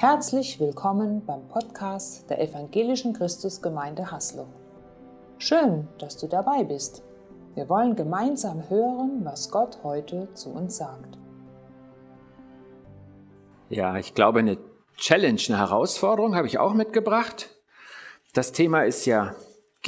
Herzlich 0.00 0.60
willkommen 0.60 1.26
beim 1.26 1.48
Podcast 1.48 2.30
der 2.30 2.40
Evangelischen 2.40 3.14
Christusgemeinde 3.14 4.12
Haslo. 4.12 4.46
Schön, 5.38 5.88
dass 5.98 6.16
du 6.16 6.28
dabei 6.28 6.62
bist. 6.62 7.02
Wir 7.56 7.68
wollen 7.68 7.96
gemeinsam 7.96 8.70
hören, 8.70 9.24
was 9.24 9.50
Gott 9.50 9.80
heute 9.82 10.32
zu 10.34 10.50
uns 10.50 10.76
sagt. 10.76 11.18
Ja, 13.70 13.96
ich 13.96 14.14
glaube, 14.14 14.38
eine 14.38 14.58
Challenge, 14.96 15.40
eine 15.48 15.58
Herausforderung 15.58 16.36
habe 16.36 16.46
ich 16.46 16.60
auch 16.60 16.74
mitgebracht. 16.74 17.50
Das 18.34 18.52
Thema 18.52 18.82
ist 18.82 19.04
ja, 19.04 19.34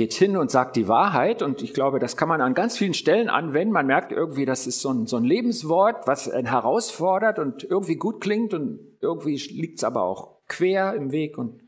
geht 0.01 0.15
hin 0.15 0.39
und 0.39 0.51
sagt 0.51 0.77
die 0.77 0.89
Wahrheit. 0.89 1.43
Und 1.43 1.61
ich 1.61 1.75
glaube, 1.75 1.99
das 1.99 2.17
kann 2.17 2.27
man 2.27 2.41
an 2.41 2.55
ganz 2.55 2.79
vielen 2.79 2.95
Stellen 2.95 3.29
anwenden. 3.29 3.75
Man 3.75 3.87
merkt 3.87 4.13
irgendwie, 4.13 4.47
das 4.47 4.67
ist 4.67 4.81
so 4.81 4.89
ein, 4.89 5.07
so 5.07 5.19
ein 5.19 5.25
Lebenswort, 5.25 6.07
was 6.07 6.27
einen 6.27 6.47
herausfordert 6.47 7.39
und 7.39 7.65
irgendwie 7.65 7.97
gut 7.97 8.23
klingt 8.23 8.55
und 8.55 8.81
irgendwie 9.03 9.37
liegt 9.37 9.77
es 9.77 9.85
aber 9.85 10.03
auch 10.03 10.39
quer 10.49 10.95
im 10.95 11.13
Weg 11.13 11.37
und 11.37 11.65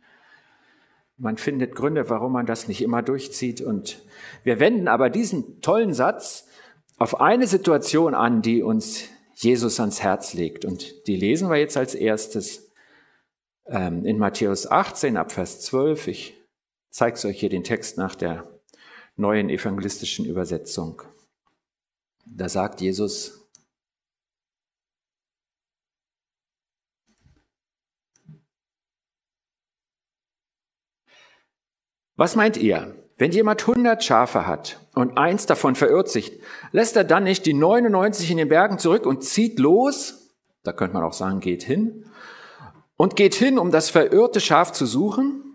man 1.19 1.37
findet 1.37 1.74
Gründe, 1.74 2.09
warum 2.09 2.33
man 2.33 2.47
das 2.47 2.69
nicht 2.69 2.80
immer 2.80 3.02
durchzieht. 3.02 3.60
Und 3.60 4.02
wir 4.45 4.59
wenden 4.60 4.88
aber 4.88 5.10
diesen 5.10 5.60
tollen 5.60 5.93
Satz 5.93 6.49
auf 6.96 7.21
eine 7.21 7.46
Situation 7.46 8.15
an, 8.15 8.41
die 8.41 8.62
uns 8.62 9.10
Jesus 9.35 9.79
ans 9.79 10.02
Herz 10.02 10.33
legt. 10.33 10.65
Und 10.65 11.07
die 11.07 11.16
lesen 11.16 11.51
wir 11.51 11.59
jetzt 11.59 11.77
als 11.77 11.95
erstes 11.95 12.73
ähm, 13.66 14.07
in 14.07 14.16
Matthäus 14.16 14.71
18 14.71 15.19
ab 15.19 15.33
Vers 15.33 15.60
12. 15.60 16.09
Ich 16.09 16.41
zeige 16.92 17.27
euch 17.27 17.41
hier 17.41 17.48
den 17.48 17.64
Text 17.64 17.98
nach 17.98 18.14
der 18.14 18.48
neuen 19.16 19.51
evangelistischen 19.51 20.24
Übersetzung. 20.24 21.02
Da 22.24 22.48
sagt 22.48 22.80
Jesus, 22.80 23.38
Was 32.15 32.37
meint 32.37 32.57
ihr? 32.57 32.95
Wenn 33.16 33.32
jemand 33.32 33.62
100 33.66 34.04
Schafe 34.04 34.46
hat 34.46 34.87
und 34.95 35.16
eins 35.18 35.46
davon 35.46 35.74
verirrt 35.74 36.09
sich, 36.09 36.40
lässt 36.71 36.95
er 36.95 37.04
dann 37.04 37.24
nicht 37.24 37.46
die 37.46 37.54
99 37.54 38.30
in 38.30 38.37
den 38.37 38.49
Bergen 38.49 38.79
zurück 38.79 39.06
und 39.06 39.24
zieht 39.24 39.59
los? 39.59 40.30
Da 40.62 40.73
könnte 40.73 40.95
man 40.95 41.02
auch 41.02 41.15
sagen, 41.15 41.40
geht 41.40 41.62
hin. 41.62 42.04
Und 42.96 43.16
geht 43.16 43.34
hin, 43.34 43.59
um 43.59 43.73
das 43.73 43.90
verirrte 43.90 44.40
Schaf 44.40 44.73
zu 44.73 44.87
suchen? 44.87 45.52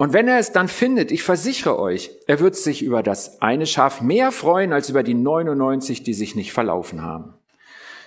Und 0.00 0.14
wenn 0.14 0.28
er 0.28 0.38
es 0.38 0.50
dann 0.50 0.68
findet, 0.68 1.12
ich 1.12 1.22
versichere 1.22 1.78
euch, 1.78 2.10
er 2.26 2.40
wird 2.40 2.56
sich 2.56 2.82
über 2.82 3.02
das 3.02 3.42
eine 3.42 3.66
Schaf 3.66 4.00
mehr 4.00 4.32
freuen 4.32 4.72
als 4.72 4.88
über 4.88 5.02
die 5.02 5.12
99, 5.12 6.02
die 6.02 6.14
sich 6.14 6.34
nicht 6.34 6.54
verlaufen 6.54 7.02
haben. 7.02 7.34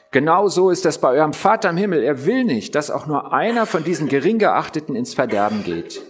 Genau 0.10 0.48
so 0.48 0.72
ist 0.72 0.86
das 0.86 0.98
bei 0.98 1.10
eurem 1.10 1.34
Vater 1.34 1.70
im 1.70 1.78
Himmel. 1.78 2.02
Er 2.02 2.26
will 2.26 2.46
nicht, 2.46 2.74
dass 2.74 2.90
auch 2.90 3.06
nur 3.06 3.32
einer 3.32 3.68
von 3.68 3.84
diesen 3.84 4.10
gering 4.10 4.40
geachteten 4.40 4.96
ins 4.96 5.14
Verderben 5.14 5.64
geht. 5.64 6.02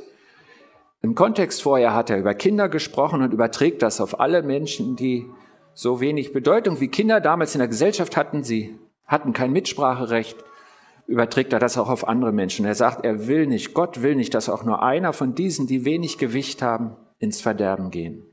Im 1.01 1.15
Kontext 1.15 1.61
vorher 1.61 1.93
hat 1.93 2.09
er 2.09 2.17
über 2.17 2.33
Kinder 2.33 2.69
gesprochen 2.69 3.21
und 3.21 3.33
überträgt 3.33 3.81
das 3.81 3.99
auf 3.99 4.21
alle 4.21 4.41
Menschen, 4.41 4.95
die 4.95 5.25
so 5.73 5.99
wenig 5.99 6.31
Bedeutung 6.31 6.79
wie 6.79 6.87
Kinder 6.87 7.19
damals 7.19 7.55
in 7.55 7.59
der 7.59 7.67
Gesellschaft 7.67 8.15
hatten. 8.15 8.45
Sie 8.45 8.79
hatten 9.05 9.33
kein 9.33 9.51
Mitspracherecht. 9.51 10.37
Überträgt 11.05 11.53
er 11.53 11.59
das 11.59 11.77
auch 11.77 11.89
auf 11.89 12.07
andere 12.07 12.31
Menschen. 12.31 12.65
Er 12.65 12.75
sagt, 12.75 13.03
er 13.03 13.27
will 13.27 13.45
nicht, 13.45 13.73
Gott 13.73 14.01
will 14.01 14.15
nicht, 14.15 14.33
dass 14.33 14.49
auch 14.49 14.63
nur 14.63 14.81
einer 14.81 15.13
von 15.13 15.35
diesen, 15.35 15.67
die 15.67 15.85
wenig 15.85 16.17
Gewicht 16.17 16.61
haben, 16.61 16.95
ins 17.19 17.41
Verderben 17.41 17.91
gehen. 17.91 18.25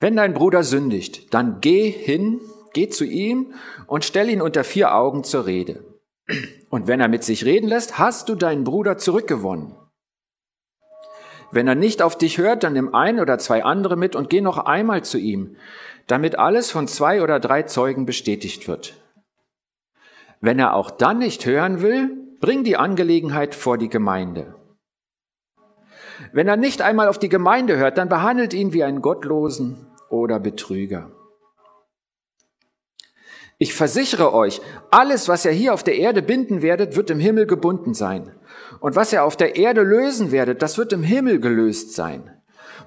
Wenn 0.00 0.16
dein 0.16 0.34
Bruder 0.34 0.64
sündigt, 0.64 1.32
dann 1.32 1.60
geh 1.60 1.90
hin, 1.90 2.40
geh 2.74 2.88
zu 2.88 3.04
ihm 3.04 3.54
und 3.86 4.04
stell 4.04 4.28
ihn 4.28 4.42
unter 4.42 4.64
vier 4.64 4.94
Augen 4.94 5.24
zur 5.24 5.46
Rede. 5.46 5.84
Und 6.68 6.86
wenn 6.86 7.00
er 7.00 7.08
mit 7.08 7.22
sich 7.22 7.44
reden 7.44 7.68
lässt, 7.68 7.98
hast 7.98 8.28
du 8.28 8.34
deinen 8.34 8.64
Bruder 8.64 8.98
zurückgewonnen. 8.98 9.76
Wenn 11.54 11.68
er 11.68 11.76
nicht 11.76 12.02
auf 12.02 12.18
dich 12.18 12.38
hört, 12.38 12.64
dann 12.64 12.72
nimm 12.72 12.94
ein 12.96 13.20
oder 13.20 13.38
zwei 13.38 13.62
andere 13.62 13.96
mit 13.96 14.16
und 14.16 14.28
geh 14.28 14.40
noch 14.40 14.58
einmal 14.58 15.04
zu 15.04 15.18
ihm, 15.18 15.54
damit 16.08 16.36
alles 16.36 16.72
von 16.72 16.88
zwei 16.88 17.22
oder 17.22 17.38
drei 17.38 17.62
Zeugen 17.62 18.06
bestätigt 18.06 18.66
wird. 18.66 18.94
Wenn 20.40 20.58
er 20.58 20.74
auch 20.74 20.90
dann 20.90 21.18
nicht 21.18 21.46
hören 21.46 21.80
will, 21.80 22.10
bring 22.40 22.64
die 22.64 22.76
Angelegenheit 22.76 23.54
vor 23.54 23.78
die 23.78 23.88
Gemeinde. 23.88 24.56
Wenn 26.32 26.48
er 26.48 26.56
nicht 26.56 26.82
einmal 26.82 27.06
auf 27.06 27.20
die 27.20 27.28
Gemeinde 27.28 27.76
hört, 27.76 27.98
dann 27.98 28.08
behandelt 28.08 28.52
ihn 28.52 28.72
wie 28.72 28.82
einen 28.82 29.00
Gottlosen 29.00 29.86
oder 30.10 30.40
Betrüger. 30.40 31.12
Ich 33.58 33.74
versichere 33.74 34.34
euch, 34.34 34.60
alles, 34.90 35.28
was 35.28 35.44
ihr 35.44 35.52
hier 35.52 35.72
auf 35.72 35.84
der 35.84 35.96
Erde 35.96 36.20
binden 36.20 36.62
werdet, 36.62 36.96
wird 36.96 37.10
im 37.10 37.20
Himmel 37.20 37.46
gebunden 37.46 37.94
sein. 37.94 38.32
Und 38.84 38.96
was 38.96 39.14
ihr 39.14 39.24
auf 39.24 39.38
der 39.38 39.56
Erde 39.56 39.80
lösen 39.80 40.30
werdet, 40.30 40.60
das 40.60 40.76
wird 40.76 40.92
im 40.92 41.02
Himmel 41.02 41.40
gelöst 41.40 41.94
sein. 41.94 42.30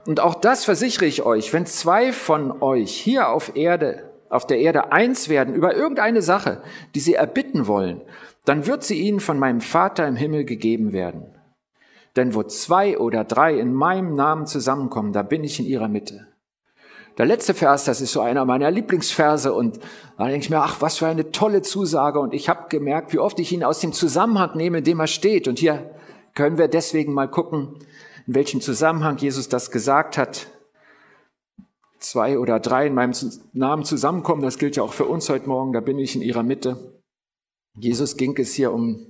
Und 0.06 0.20
auch 0.20 0.36
das 0.36 0.64
versichere 0.64 1.08
ich 1.08 1.24
euch, 1.24 1.52
wenn 1.54 1.66
zwei 1.66 2.14
von 2.14 2.62
euch 2.62 2.92
hier 2.92 3.30
auf 3.30 3.56
Erde, 3.56 4.08
auf 4.30 4.46
der 4.46 4.60
Erde 4.60 4.92
eins 4.92 5.28
werden 5.28 5.56
über 5.56 5.76
irgendeine 5.76 6.22
Sache, 6.22 6.62
die 6.94 7.00
sie 7.00 7.16
erbitten 7.16 7.66
wollen, 7.66 8.02
dann 8.46 8.68
wird 8.68 8.84
sie 8.84 9.00
ihnen 9.00 9.20
von 9.20 9.40
meinem 9.40 9.60
Vater 9.60 10.08
im 10.08 10.16
Himmel 10.16 10.46
gegeben 10.46 10.94
werden. 10.94 11.34
Denn 12.16 12.36
wo 12.36 12.44
zwei 12.44 13.00
oder 13.00 13.24
drei 13.24 13.58
in 13.58 13.74
meinem 13.74 14.14
Namen 14.14 14.46
zusammenkommen, 14.46 15.14
da 15.14 15.24
bin 15.24 15.44
ich 15.44 15.60
in 15.60 15.66
ihrer 15.66 15.88
Mitte. 15.88 16.28
Der 17.18 17.26
letzte 17.26 17.56
Vers, 17.56 17.86
das 17.86 18.00
ist 18.00 18.12
so 18.12 18.22
einer 18.22 18.46
meiner 18.46 18.70
Lieblingsverse 18.70 19.52
und 19.52 19.80
da 20.18 20.26
denke 20.26 20.42
ich 20.46 20.50
mir, 20.52 20.60
ach, 20.60 20.82
was 20.82 21.00
für 21.00 21.08
eine 21.08 21.32
tolle 21.32 21.64
Zusage 21.64 22.20
und 22.20 22.34
ich 22.34 22.48
habe 22.48 22.70
gemerkt, 22.70 23.12
wie 23.12 23.20
oft 23.20 23.40
ich 23.40 23.52
ihn 23.52 23.64
aus 23.64 23.80
dem 23.80 23.92
Zusammenhang 23.92 24.56
nehme, 24.56 24.80
in 24.80 24.84
dem 24.84 25.00
er 25.00 25.08
steht. 25.08 25.48
Und 25.48 25.58
hier 25.58 25.96
können 26.36 26.60
wir 26.60 26.68
deswegen 26.68 27.14
mal 27.14 27.28
gucken, 27.28 27.80
in 28.28 28.36
welchem 28.36 28.62
Zusammenhang 28.62 29.18
Jesus 29.18 29.50
das 29.50 29.72
gesagt 29.72 30.18
hat. 30.18 30.48
Zwei 31.98 32.38
oder 32.38 32.60
drei 32.60 32.86
in 32.86 32.94
meinem 32.94 33.14
Namen 33.54 33.84
zusammenkommen, 33.84 34.44
das 34.44 34.60
gilt 34.60 34.76
ja 34.76 34.84
auch 34.84 34.94
für 34.94 35.06
uns 35.06 35.28
heute 35.30 35.50
Morgen, 35.50 35.74
da 35.74 35.80
bin 35.80 35.98
ich 35.98 36.16
in 36.16 36.22
ihrer 36.22 36.44
Mitte. 36.44 37.02
Jesus 37.80 38.18
ging 38.18 38.38
es 38.38 38.54
hier 38.54 38.72
um 38.72 39.08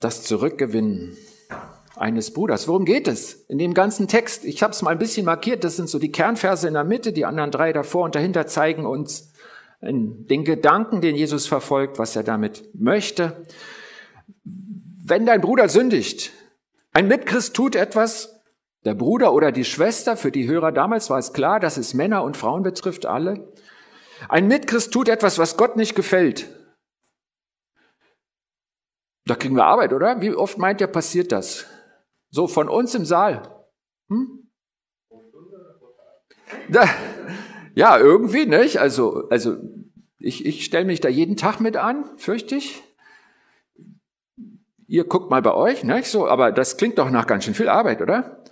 das 0.00 0.24
Zurückgewinnen 0.24 1.16
eines 2.00 2.32
Bruders. 2.32 2.66
Worum 2.66 2.86
geht 2.86 3.06
es 3.06 3.34
in 3.48 3.58
dem 3.58 3.74
ganzen 3.74 4.08
Text? 4.08 4.46
Ich 4.46 4.62
habe 4.62 4.72
es 4.72 4.80
mal 4.80 4.90
ein 4.90 4.98
bisschen 4.98 5.26
markiert. 5.26 5.64
Das 5.64 5.76
sind 5.76 5.88
so 5.88 5.98
die 5.98 6.10
Kernverse 6.10 6.66
in 6.66 6.74
der 6.74 6.84
Mitte. 6.84 7.12
Die 7.12 7.26
anderen 7.26 7.50
drei 7.50 7.74
davor 7.74 8.04
und 8.04 8.14
dahinter 8.14 8.46
zeigen 8.46 8.86
uns 8.86 9.32
den 9.82 10.44
Gedanken, 10.44 11.02
den 11.02 11.14
Jesus 11.14 11.46
verfolgt, 11.46 11.98
was 11.98 12.16
er 12.16 12.22
damit 12.22 12.68
möchte. 12.74 13.44
Wenn 14.44 15.26
dein 15.26 15.42
Bruder 15.42 15.68
sündigt, 15.68 16.32
ein 16.92 17.06
Mitchrist 17.06 17.54
tut 17.54 17.76
etwas, 17.76 18.40
der 18.84 18.94
Bruder 18.94 19.34
oder 19.34 19.52
die 19.52 19.64
Schwester, 19.64 20.16
für 20.16 20.30
die 20.30 20.48
Hörer 20.48 20.72
damals 20.72 21.10
war 21.10 21.18
es 21.18 21.34
klar, 21.34 21.60
dass 21.60 21.76
es 21.76 21.92
Männer 21.92 22.24
und 22.24 22.36
Frauen 22.36 22.62
betrifft, 22.62 23.04
alle. 23.04 23.52
Ein 24.28 24.48
Mitchrist 24.48 24.92
tut 24.92 25.08
etwas, 25.08 25.38
was 25.38 25.58
Gott 25.58 25.76
nicht 25.76 25.94
gefällt. 25.94 26.48
Da 29.26 29.34
kriegen 29.34 29.56
wir 29.56 29.64
Arbeit, 29.64 29.92
oder? 29.92 30.20
Wie 30.22 30.34
oft 30.34 30.58
meint 30.58 30.80
ihr, 30.80 30.86
passiert 30.86 31.32
das? 31.32 31.66
So 32.30 32.46
von 32.46 32.68
uns 32.68 32.94
im 32.94 33.04
Saal. 33.04 33.42
Hm? 34.08 34.50
Da, 36.68 36.84
ja, 37.74 37.98
irgendwie, 37.98 38.46
nicht? 38.46 38.78
Also, 38.78 39.28
also 39.30 39.56
ich, 40.18 40.46
ich 40.46 40.64
stelle 40.64 40.84
mich 40.84 41.00
da 41.00 41.08
jeden 41.08 41.36
Tag 41.36 41.60
mit 41.60 41.76
an, 41.76 42.04
fürchte 42.16 42.56
ich. 42.56 42.82
Ihr 44.86 45.04
guckt 45.04 45.30
mal 45.30 45.42
bei 45.42 45.54
euch, 45.54 45.84
nicht? 45.84 46.06
So, 46.06 46.26
aber 46.28 46.52
das 46.52 46.76
klingt 46.76 46.98
doch 46.98 47.10
nach 47.10 47.26
ganz 47.26 47.44
schön 47.44 47.54
viel 47.54 47.68
Arbeit, 47.68 48.02
oder? 48.02 48.42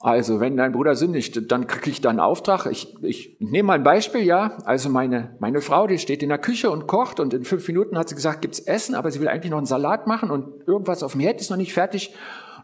Also, 0.00 0.40
wenn 0.40 0.56
dein 0.56 0.72
Bruder 0.72 0.96
sündigt, 0.96 1.50
dann 1.50 1.66
kriege 1.66 1.90
ich 1.90 2.00
da 2.02 2.10
einen 2.10 2.20
Auftrag. 2.20 2.66
Ich, 2.66 2.94
ich 3.02 3.38
nehme 3.40 3.68
mal 3.68 3.74
ein 3.74 3.84
Beispiel, 3.84 4.22
ja. 4.22 4.58
Also 4.64 4.90
meine, 4.90 5.36
meine 5.38 5.62
Frau, 5.62 5.86
die 5.86 5.98
steht 5.98 6.22
in 6.22 6.28
der 6.28 6.38
Küche 6.38 6.70
und 6.70 6.86
kocht 6.86 7.20
und 7.20 7.32
in 7.32 7.44
fünf 7.44 7.66
Minuten 7.68 7.96
hat 7.96 8.10
sie 8.10 8.14
gesagt, 8.14 8.42
gibt's 8.42 8.60
Essen, 8.60 8.94
aber 8.94 9.10
sie 9.10 9.20
will 9.20 9.28
eigentlich 9.28 9.50
noch 9.50 9.58
einen 9.58 9.66
Salat 9.66 10.06
machen 10.06 10.30
und 10.30 10.66
irgendwas 10.66 11.02
auf 11.02 11.12
dem 11.12 11.22
Herd 11.22 11.40
ist 11.40 11.50
noch 11.50 11.56
nicht 11.56 11.72
fertig. 11.72 12.14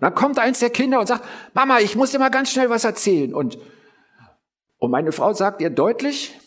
Und 0.01 0.07
dann 0.07 0.15
kommt 0.15 0.39
eins 0.39 0.61
der 0.61 0.71
Kinder 0.71 0.99
und 0.99 1.07
sagt, 1.07 1.27
Mama, 1.53 1.81
ich 1.81 1.95
muss 1.95 2.11
dir 2.11 2.19
mal 2.19 2.31
ganz 2.31 2.51
schnell 2.51 2.71
was 2.71 2.85
erzählen. 2.85 3.35
Und, 3.35 3.59
und 4.79 4.91
meine 4.91 5.13
Frau 5.13 5.35
sagt 5.35 5.61
ihr 5.61 5.69
deutlich 5.69 6.41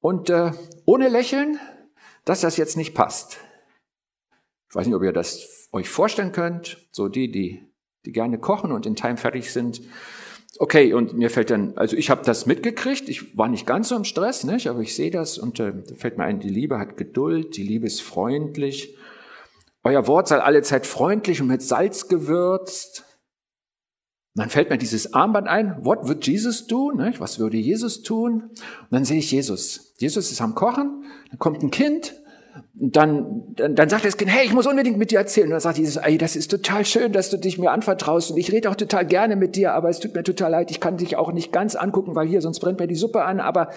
und 0.00 0.30
äh, 0.30 0.52
ohne 0.86 1.10
Lächeln, 1.10 1.60
dass 2.24 2.40
das 2.40 2.56
jetzt 2.56 2.78
nicht 2.78 2.94
passt. 2.94 3.36
Ich 4.70 4.74
weiß 4.74 4.86
nicht, 4.86 4.96
ob 4.96 5.02
ihr 5.02 5.12
das 5.12 5.68
euch 5.72 5.90
vorstellen 5.90 6.32
könnt. 6.32 6.88
So 6.90 7.08
die, 7.08 7.30
die, 7.30 7.70
die 8.06 8.12
gerne 8.12 8.38
kochen 8.38 8.72
und 8.72 8.86
in 8.86 8.96
Time 8.96 9.18
fertig 9.18 9.52
sind. 9.52 9.82
Okay, 10.58 10.94
und 10.94 11.12
mir 11.12 11.28
fällt 11.28 11.50
dann, 11.50 11.76
also 11.76 11.98
ich 11.98 12.08
habe 12.08 12.24
das 12.24 12.46
mitgekriegt, 12.46 13.10
ich 13.10 13.36
war 13.36 13.48
nicht 13.48 13.66
ganz 13.66 13.90
so 13.90 13.96
im 13.96 14.04
Stress, 14.04 14.44
nicht? 14.44 14.68
aber 14.68 14.80
ich 14.80 14.96
sehe 14.96 15.10
das 15.10 15.36
und 15.36 15.60
äh, 15.60 15.74
fällt 15.96 16.16
mir 16.16 16.24
ein, 16.24 16.40
die 16.40 16.48
Liebe 16.48 16.78
hat 16.78 16.96
Geduld, 16.96 17.58
die 17.58 17.62
Liebe 17.62 17.86
ist 17.86 18.00
freundlich 18.00 18.96
euer 19.86 20.06
Wort 20.06 20.28
sei 20.28 20.38
alle 20.38 20.62
Zeit 20.62 20.86
freundlich 20.86 21.40
und 21.40 21.46
mit 21.46 21.62
Salz 21.62 22.08
gewürzt. 22.08 23.04
Und 24.34 24.42
dann 24.42 24.50
fällt 24.50 24.68
mir 24.68 24.78
dieses 24.78 25.14
Armband 25.14 25.48
ein. 25.48 25.84
What 25.84 26.08
would 26.08 26.26
Jesus 26.26 26.66
do? 26.66 26.92
Was 27.18 27.38
würde 27.38 27.56
Jesus 27.56 28.02
tun? 28.02 28.42
Und 28.42 28.90
dann 28.90 29.04
sehe 29.04 29.18
ich 29.18 29.30
Jesus. 29.30 29.94
Jesus 29.98 30.30
ist 30.30 30.40
am 30.42 30.54
Kochen. 30.54 31.04
Dann 31.30 31.38
kommt 31.38 31.62
ein 31.62 31.70
Kind 31.70 32.14
dann, 32.74 33.42
dann, 33.54 33.74
dann 33.74 33.88
sagt 33.88 34.04
das 34.04 34.16
Kind, 34.16 34.30
hey, 34.30 34.46
ich 34.46 34.52
muss 34.52 34.66
unbedingt 34.66 34.98
mit 34.98 35.10
dir 35.10 35.18
erzählen. 35.18 35.46
Und 35.46 35.52
dann 35.52 35.60
sagt 35.60 35.78
Jesus, 35.78 35.96
ey, 35.96 36.18
das 36.18 36.36
ist 36.36 36.50
total 36.50 36.84
schön, 36.84 37.12
dass 37.12 37.30
du 37.30 37.38
dich 37.38 37.58
mir 37.58 37.70
anvertraust 37.70 38.30
und 38.30 38.36
ich 38.36 38.52
rede 38.52 38.70
auch 38.70 38.76
total 38.76 39.06
gerne 39.06 39.36
mit 39.36 39.56
dir, 39.56 39.72
aber 39.72 39.88
es 39.88 39.98
tut 39.98 40.14
mir 40.14 40.22
total 40.22 40.50
leid, 40.50 40.70
ich 40.70 40.80
kann 40.80 40.96
dich 40.96 41.16
auch 41.16 41.32
nicht 41.32 41.52
ganz 41.52 41.74
angucken, 41.74 42.14
weil 42.14 42.26
hier 42.26 42.40
sonst 42.40 42.60
brennt 42.60 42.78
mir 42.78 42.86
die 42.86 42.94
Suppe 42.94 43.24
an, 43.24 43.40
aber 43.40 43.70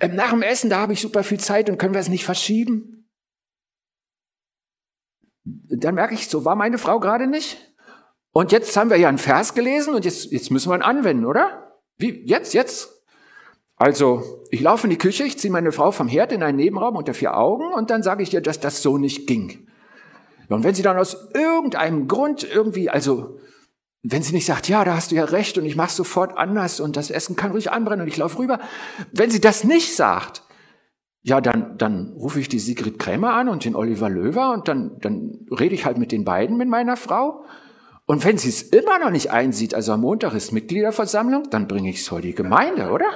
ähm, 0.00 0.14
nach 0.14 0.30
dem 0.30 0.42
Essen, 0.42 0.70
da 0.70 0.78
habe 0.78 0.92
ich 0.92 1.00
super 1.00 1.22
viel 1.22 1.40
Zeit 1.40 1.70
und 1.70 1.78
können 1.78 1.94
wir 1.94 2.00
es 2.00 2.08
nicht 2.08 2.24
verschieben? 2.24 2.99
Dann 5.44 5.94
merke 5.94 6.14
ich, 6.14 6.28
so 6.28 6.44
war 6.44 6.56
meine 6.56 6.78
Frau 6.78 7.00
gerade 7.00 7.26
nicht. 7.26 7.58
Und 8.32 8.52
jetzt 8.52 8.76
haben 8.76 8.90
wir 8.90 8.96
ja 8.96 9.08
einen 9.08 9.18
Vers 9.18 9.54
gelesen 9.54 9.94
und 9.94 10.04
jetzt, 10.04 10.30
jetzt 10.30 10.50
müssen 10.50 10.70
wir 10.70 10.76
ihn 10.76 10.82
anwenden, 10.82 11.24
oder? 11.24 11.80
Wie? 11.98 12.22
Jetzt, 12.24 12.54
jetzt? 12.54 13.02
Also, 13.76 14.44
ich 14.50 14.60
laufe 14.60 14.86
in 14.86 14.90
die 14.90 14.98
Küche, 14.98 15.24
ich 15.24 15.38
ziehe 15.38 15.52
meine 15.52 15.72
Frau 15.72 15.90
vom 15.90 16.06
Herd 16.06 16.32
in 16.32 16.42
einen 16.42 16.58
Nebenraum 16.58 16.96
unter 16.96 17.14
vier 17.14 17.36
Augen 17.36 17.72
und 17.72 17.90
dann 17.90 18.02
sage 18.02 18.22
ich 18.22 18.32
ihr, 18.32 18.42
dass 18.42 18.60
das 18.60 18.82
so 18.82 18.98
nicht 18.98 19.26
ging. 19.26 19.66
Und 20.48 20.64
wenn 20.64 20.74
sie 20.74 20.82
dann 20.82 20.98
aus 20.98 21.30
irgendeinem 21.32 22.06
Grund 22.08 22.44
irgendwie, 22.44 22.90
also 22.90 23.38
wenn 24.02 24.22
sie 24.22 24.32
nicht 24.32 24.46
sagt, 24.46 24.68
ja, 24.68 24.84
da 24.84 24.94
hast 24.94 25.10
du 25.10 25.14
ja 25.14 25.24
recht 25.24 25.58
und 25.58 25.64
ich 25.64 25.76
mache 25.76 25.92
sofort 25.92 26.36
anders 26.36 26.80
und 26.80 26.96
das 26.96 27.10
Essen 27.10 27.36
kann 27.36 27.52
ruhig 27.52 27.70
anbrennen 27.70 28.02
und 28.02 28.08
ich 28.08 28.16
laufe 28.16 28.38
rüber, 28.38 28.60
wenn 29.12 29.30
sie 29.30 29.40
das 29.40 29.64
nicht 29.64 29.94
sagt, 29.94 30.42
ja, 31.22 31.40
dann, 31.40 31.76
dann 31.76 32.12
rufe 32.14 32.40
ich 32.40 32.48
die 32.48 32.58
Sigrid 32.58 32.98
Krämer 32.98 33.34
an 33.34 33.48
und 33.48 33.64
den 33.64 33.76
Oliver 33.76 34.08
Löwer 34.08 34.52
und 34.52 34.68
dann, 34.68 34.98
dann 35.00 35.46
rede 35.50 35.74
ich 35.74 35.84
halt 35.84 35.98
mit 35.98 36.12
den 36.12 36.24
beiden, 36.24 36.56
mit 36.56 36.68
meiner 36.68 36.96
Frau. 36.96 37.44
Und 38.06 38.24
wenn 38.24 38.38
sie 38.38 38.48
es 38.48 38.62
immer 38.62 38.98
noch 38.98 39.10
nicht 39.10 39.30
einsieht, 39.30 39.74
also 39.74 39.92
am 39.92 40.00
Montag 40.00 40.34
ist 40.34 40.52
Mitgliederversammlung, 40.52 41.50
dann 41.50 41.68
bringe 41.68 41.90
ich 41.90 42.00
es 42.00 42.08
vor 42.08 42.20
die 42.20 42.34
Gemeinde, 42.34 42.90
oder? 42.90 43.06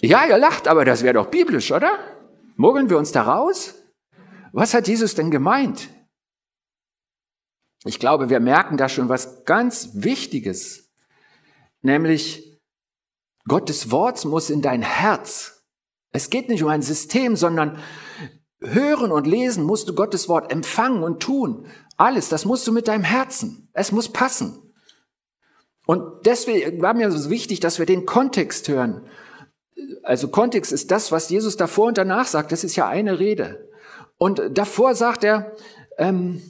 Ja, 0.00 0.26
ihr 0.26 0.38
lacht, 0.38 0.68
aber 0.68 0.84
das 0.84 1.02
wäre 1.02 1.14
doch 1.14 1.26
biblisch, 1.26 1.72
oder? 1.72 1.98
Mogeln 2.56 2.90
wir 2.90 2.98
uns 2.98 3.12
da 3.12 3.22
raus? 3.22 3.76
Was 4.52 4.74
hat 4.74 4.88
Jesus 4.88 5.14
denn 5.14 5.30
gemeint? 5.30 5.88
Ich 7.84 7.98
glaube, 7.98 8.28
wir 8.28 8.40
merken 8.40 8.76
da 8.76 8.88
schon 8.88 9.08
was 9.08 9.44
ganz 9.44 9.90
Wichtiges, 9.94 10.92
nämlich 11.80 12.53
Gottes 13.46 13.90
Wort 13.90 14.24
muss 14.24 14.50
in 14.50 14.62
dein 14.62 14.82
Herz. 14.82 15.64
Es 16.12 16.30
geht 16.30 16.48
nicht 16.48 16.62
um 16.62 16.68
ein 16.68 16.82
System, 16.82 17.36
sondern 17.36 17.78
hören 18.60 19.12
und 19.12 19.26
lesen 19.26 19.64
musst 19.64 19.88
du 19.88 19.94
Gottes 19.94 20.28
Wort 20.28 20.50
empfangen 20.50 21.02
und 21.02 21.22
tun. 21.22 21.66
Alles, 21.96 22.28
das 22.28 22.44
musst 22.44 22.66
du 22.66 22.72
mit 22.72 22.88
deinem 22.88 23.04
Herzen. 23.04 23.68
Es 23.72 23.92
muss 23.92 24.08
passen. 24.08 24.72
Und 25.86 26.24
deswegen 26.24 26.80
war 26.80 26.94
mir 26.94 27.10
so 27.10 27.28
wichtig, 27.28 27.60
dass 27.60 27.78
wir 27.78 27.86
den 27.86 28.06
Kontext 28.06 28.68
hören 28.68 29.06
also 30.02 30.28
Kontext 30.28 30.72
ist 30.72 30.90
das, 30.90 31.12
was 31.12 31.28
Jesus 31.28 31.56
davor 31.56 31.88
und 31.88 31.98
danach 31.98 32.26
sagt. 32.26 32.52
Das 32.52 32.64
ist 32.64 32.76
ja 32.76 32.88
eine 32.88 33.18
Rede. 33.18 33.68
Und 34.16 34.40
davor 34.52 34.94
sagt 34.94 35.24
er, 35.24 35.56
ähm, 35.98 36.42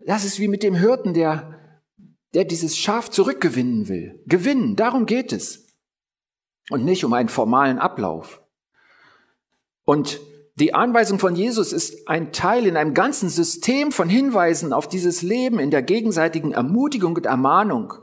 das 0.00 0.24
ist 0.24 0.38
wie 0.38 0.48
mit 0.48 0.62
dem 0.62 0.74
Hirten, 0.74 1.14
der, 1.14 1.58
der 2.34 2.44
dieses 2.44 2.76
Schaf 2.76 3.10
zurückgewinnen 3.10 3.88
will. 3.88 4.22
Gewinnen, 4.26 4.76
darum 4.76 5.06
geht 5.06 5.32
es. 5.32 5.65
Und 6.70 6.84
nicht 6.84 7.04
um 7.04 7.12
einen 7.12 7.28
formalen 7.28 7.78
Ablauf. 7.78 8.42
Und 9.84 10.20
die 10.58 10.72
Anweisung 10.74 11.18
von 11.18 11.36
Jesus 11.36 11.72
ist 11.72 12.08
ein 12.08 12.32
Teil 12.32 12.66
in 12.66 12.76
einem 12.76 12.94
ganzen 12.94 13.28
System 13.28 13.92
von 13.92 14.08
Hinweisen 14.08 14.72
auf 14.72 14.88
dieses 14.88 15.22
Leben 15.22 15.58
in 15.58 15.70
der 15.70 15.82
gegenseitigen 15.82 16.52
Ermutigung 16.52 17.14
und 17.14 17.26
Ermahnung 17.26 17.94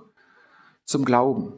zum 0.85 1.03
Glauben. 1.03 1.53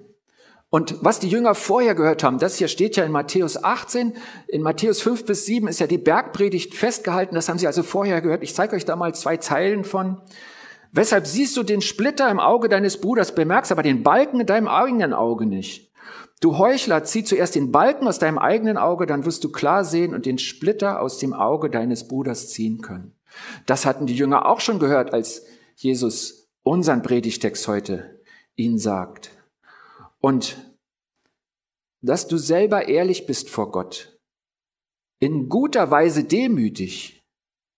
Und 0.69 0.97
was 1.01 1.19
die 1.19 1.29
Jünger 1.29 1.53
vorher 1.53 1.95
gehört 1.95 2.23
haben, 2.23 2.39
das 2.39 2.55
hier 2.55 2.67
steht 2.67 2.95
ja 2.95 3.03
in 3.03 3.11
Matthäus 3.11 3.63
18, 3.63 4.13
in 4.47 4.61
Matthäus 4.61 5.01
5 5.01 5.25
bis 5.25 5.45
7 5.45 5.67
ist 5.67 5.79
ja 5.79 5.87
die 5.87 5.97
Bergpredigt 5.97 6.75
festgehalten, 6.75 7.35
das 7.35 7.49
haben 7.49 7.59
sie 7.59 7.67
also 7.67 7.83
vorher 7.83 8.21
gehört. 8.21 8.43
Ich 8.43 8.55
zeige 8.55 8.75
euch 8.75 8.85
da 8.85 8.95
mal 8.95 9.13
zwei 9.13 9.37
Zeilen 9.37 9.83
von. 9.83 10.21
Weshalb 10.91 11.27
siehst 11.27 11.55
du 11.55 11.63
den 11.63 11.81
Splitter 11.81 12.29
im 12.29 12.39
Auge 12.39 12.67
deines 12.67 12.99
Bruders, 12.99 13.35
bemerkst 13.35 13.71
aber 13.71 13.83
den 13.83 14.01
Balken 14.01 14.39
in 14.39 14.47
deinem 14.47 14.67
eigenen 14.67 15.13
Auge 15.13 15.45
nicht? 15.45 15.84
Du 16.41 16.57
Heuchler, 16.57 17.03
zieh 17.03 17.23
zuerst 17.23 17.55
den 17.55 17.71
Balken 17.71 18.07
aus 18.07 18.19
deinem 18.19 18.37
eigenen 18.37 18.77
Auge, 18.77 19.05
dann 19.05 19.25
wirst 19.25 19.43
du 19.43 19.51
klar 19.51 19.85
sehen 19.85 20.13
und 20.13 20.25
den 20.25 20.37
Splitter 20.37 21.01
aus 21.01 21.17
dem 21.17 21.33
Auge 21.33 21.69
deines 21.69 22.07
Bruders 22.07 22.49
ziehen 22.49 22.81
können. 22.81 23.15
Das 23.65 23.85
hatten 23.85 24.05
die 24.05 24.15
Jünger 24.15 24.45
auch 24.45 24.59
schon 24.59 24.79
gehört, 24.79 25.13
als 25.13 25.45
Jesus 25.75 26.49
unseren 26.63 27.01
Predigtext 27.01 27.67
heute 27.67 28.21
ihnen 28.55 28.77
sagt. 28.77 29.31
Und 30.19 30.57
dass 32.01 32.27
du 32.27 32.37
selber 32.37 32.87
ehrlich 32.87 33.25
bist 33.25 33.49
vor 33.49 33.71
Gott, 33.71 34.19
in 35.19 35.49
guter 35.49 35.89
Weise 35.91 36.23
demütig 36.23 37.23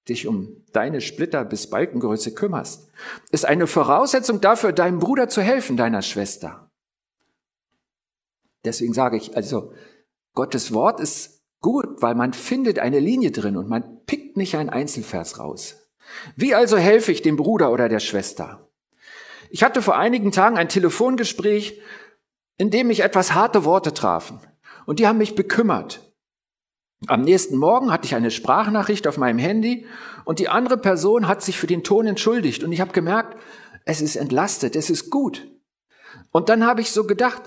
dich 0.09 0.27
um 0.27 0.63
deine 0.71 1.01
Splitter 1.01 1.43
bis 1.45 1.69
Balkengröße 1.69 2.33
kümmerst, 2.33 2.89
ist 3.31 3.45
eine 3.45 3.67
Voraussetzung 3.67 4.41
dafür, 4.41 4.71
deinem 4.71 4.99
Bruder 4.99 5.27
zu 5.27 5.41
helfen, 5.41 5.77
deiner 5.77 6.01
Schwester. 6.01 6.66
Deswegen 8.65 8.93
sage 8.93 9.17
ich, 9.17 9.35
also 9.35 9.73
Gottes 10.33 10.73
Wort 10.73 10.99
ist 10.99 11.43
gut, 11.61 12.01
weil 12.01 12.15
man 12.15 12.33
findet 12.33 12.79
eine 12.79 12.99
Linie 12.99 13.31
drin 13.31 13.57
und 13.57 13.69
man 13.69 14.05
pickt 14.05 14.37
nicht 14.37 14.55
ein 14.55 14.69
Einzelvers 14.69 15.39
raus. 15.39 15.89
Wie 16.35 16.55
also 16.55 16.77
helfe 16.77 17.11
ich 17.11 17.21
dem 17.21 17.35
Bruder 17.35 17.71
oder 17.71 17.89
der 17.89 17.99
Schwester? 17.99 18.69
Ich 19.49 19.63
hatte 19.63 19.81
vor 19.81 19.97
einigen 19.97 20.31
Tagen 20.31 20.57
ein 20.57 20.69
Telefongespräch 20.69 21.81
in 22.57 22.71
dem 22.71 22.87
mich 22.87 23.01
etwas 23.01 23.33
harte 23.33 23.63
Worte 23.63 23.93
trafen. 23.93 24.39
Und 24.85 24.99
die 24.99 25.07
haben 25.07 25.17
mich 25.17 25.35
bekümmert. 25.35 26.11
Am 27.05 27.21
nächsten 27.21 27.57
Morgen 27.57 27.91
hatte 27.91 28.07
ich 28.07 28.15
eine 28.15 28.31
Sprachnachricht 28.31 29.05
auf 29.07 29.17
meinem 29.17 29.37
Handy 29.37 29.85
und 30.25 30.39
die 30.39 30.49
andere 30.49 30.77
Person 30.77 31.27
hat 31.27 31.43
sich 31.43 31.57
für 31.57 31.67
den 31.67 31.83
Ton 31.83 32.07
entschuldigt 32.07 32.63
und 32.63 32.71
ich 32.71 32.81
habe 32.81 32.91
gemerkt, 32.91 33.37
es 33.85 34.01
ist 34.01 34.15
entlastet, 34.15 34.75
es 34.75 34.89
ist 34.89 35.11
gut. 35.11 35.47
Und 36.31 36.49
dann 36.49 36.65
habe 36.65 36.81
ich 36.81 36.89
so 36.89 37.05
gedacht, 37.05 37.43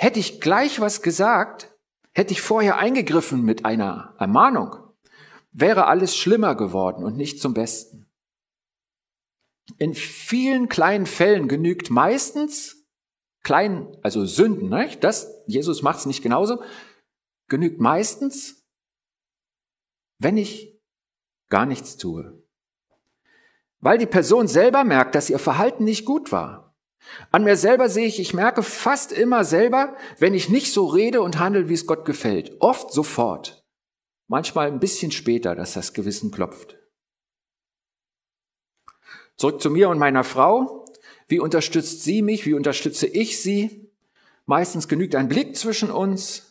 hätte 0.00 0.18
ich 0.18 0.40
gleich 0.40 0.80
was 0.80 1.02
gesagt, 1.02 1.76
hätte 2.12 2.32
ich 2.32 2.40
vorher 2.40 2.78
eingegriffen 2.78 3.42
mit 3.42 3.66
einer 3.66 4.14
Ermahnung, 4.18 4.76
wäre 5.52 5.88
alles 5.88 6.16
schlimmer 6.16 6.54
geworden 6.54 7.04
und 7.04 7.18
nicht 7.18 7.38
zum 7.38 7.52
Besten. 7.52 8.06
In 9.76 9.94
vielen 9.94 10.70
kleinen 10.70 11.04
Fällen 11.04 11.48
genügt 11.48 11.90
meistens 11.90 12.88
kleinen, 13.42 13.94
also 14.02 14.24
Sünden, 14.24 14.70
nicht? 14.70 15.04
das, 15.04 15.28
Jesus 15.46 15.82
macht 15.82 15.98
es 15.98 16.06
nicht 16.06 16.22
genauso, 16.22 16.62
genügt 17.48 17.78
meistens, 17.78 18.66
wenn 20.18 20.38
ich 20.38 20.80
gar 21.50 21.66
nichts 21.66 21.98
tue. 21.98 22.42
Weil 23.80 23.98
die 23.98 24.06
Person 24.06 24.48
selber 24.48 24.82
merkt, 24.82 25.14
dass 25.14 25.28
ihr 25.28 25.38
Verhalten 25.38 25.84
nicht 25.84 26.06
gut 26.06 26.32
war. 26.32 26.69
An 27.32 27.44
mir 27.44 27.56
selber 27.56 27.88
sehe 27.88 28.06
ich, 28.06 28.20
ich 28.20 28.34
merke 28.34 28.62
fast 28.62 29.12
immer 29.12 29.44
selber, 29.44 29.96
wenn 30.18 30.34
ich 30.34 30.48
nicht 30.48 30.72
so 30.72 30.86
rede 30.86 31.22
und 31.22 31.38
handle, 31.38 31.68
wie 31.68 31.74
es 31.74 31.86
Gott 31.86 32.04
gefällt. 32.04 32.56
Oft 32.60 32.92
sofort. 32.92 33.64
Manchmal 34.28 34.68
ein 34.68 34.80
bisschen 34.80 35.10
später, 35.10 35.54
dass 35.54 35.74
das 35.74 35.92
Gewissen 35.92 36.30
klopft. 36.30 36.78
Zurück 39.36 39.60
zu 39.60 39.70
mir 39.70 39.88
und 39.88 39.98
meiner 39.98 40.24
Frau. 40.24 40.84
Wie 41.26 41.40
unterstützt 41.40 42.02
sie 42.02 42.22
mich? 42.22 42.46
Wie 42.46 42.54
unterstütze 42.54 43.06
ich 43.06 43.42
sie? 43.42 43.90
Meistens 44.46 44.88
genügt 44.88 45.14
ein 45.14 45.28
Blick 45.28 45.56
zwischen 45.56 45.90
uns 45.90 46.50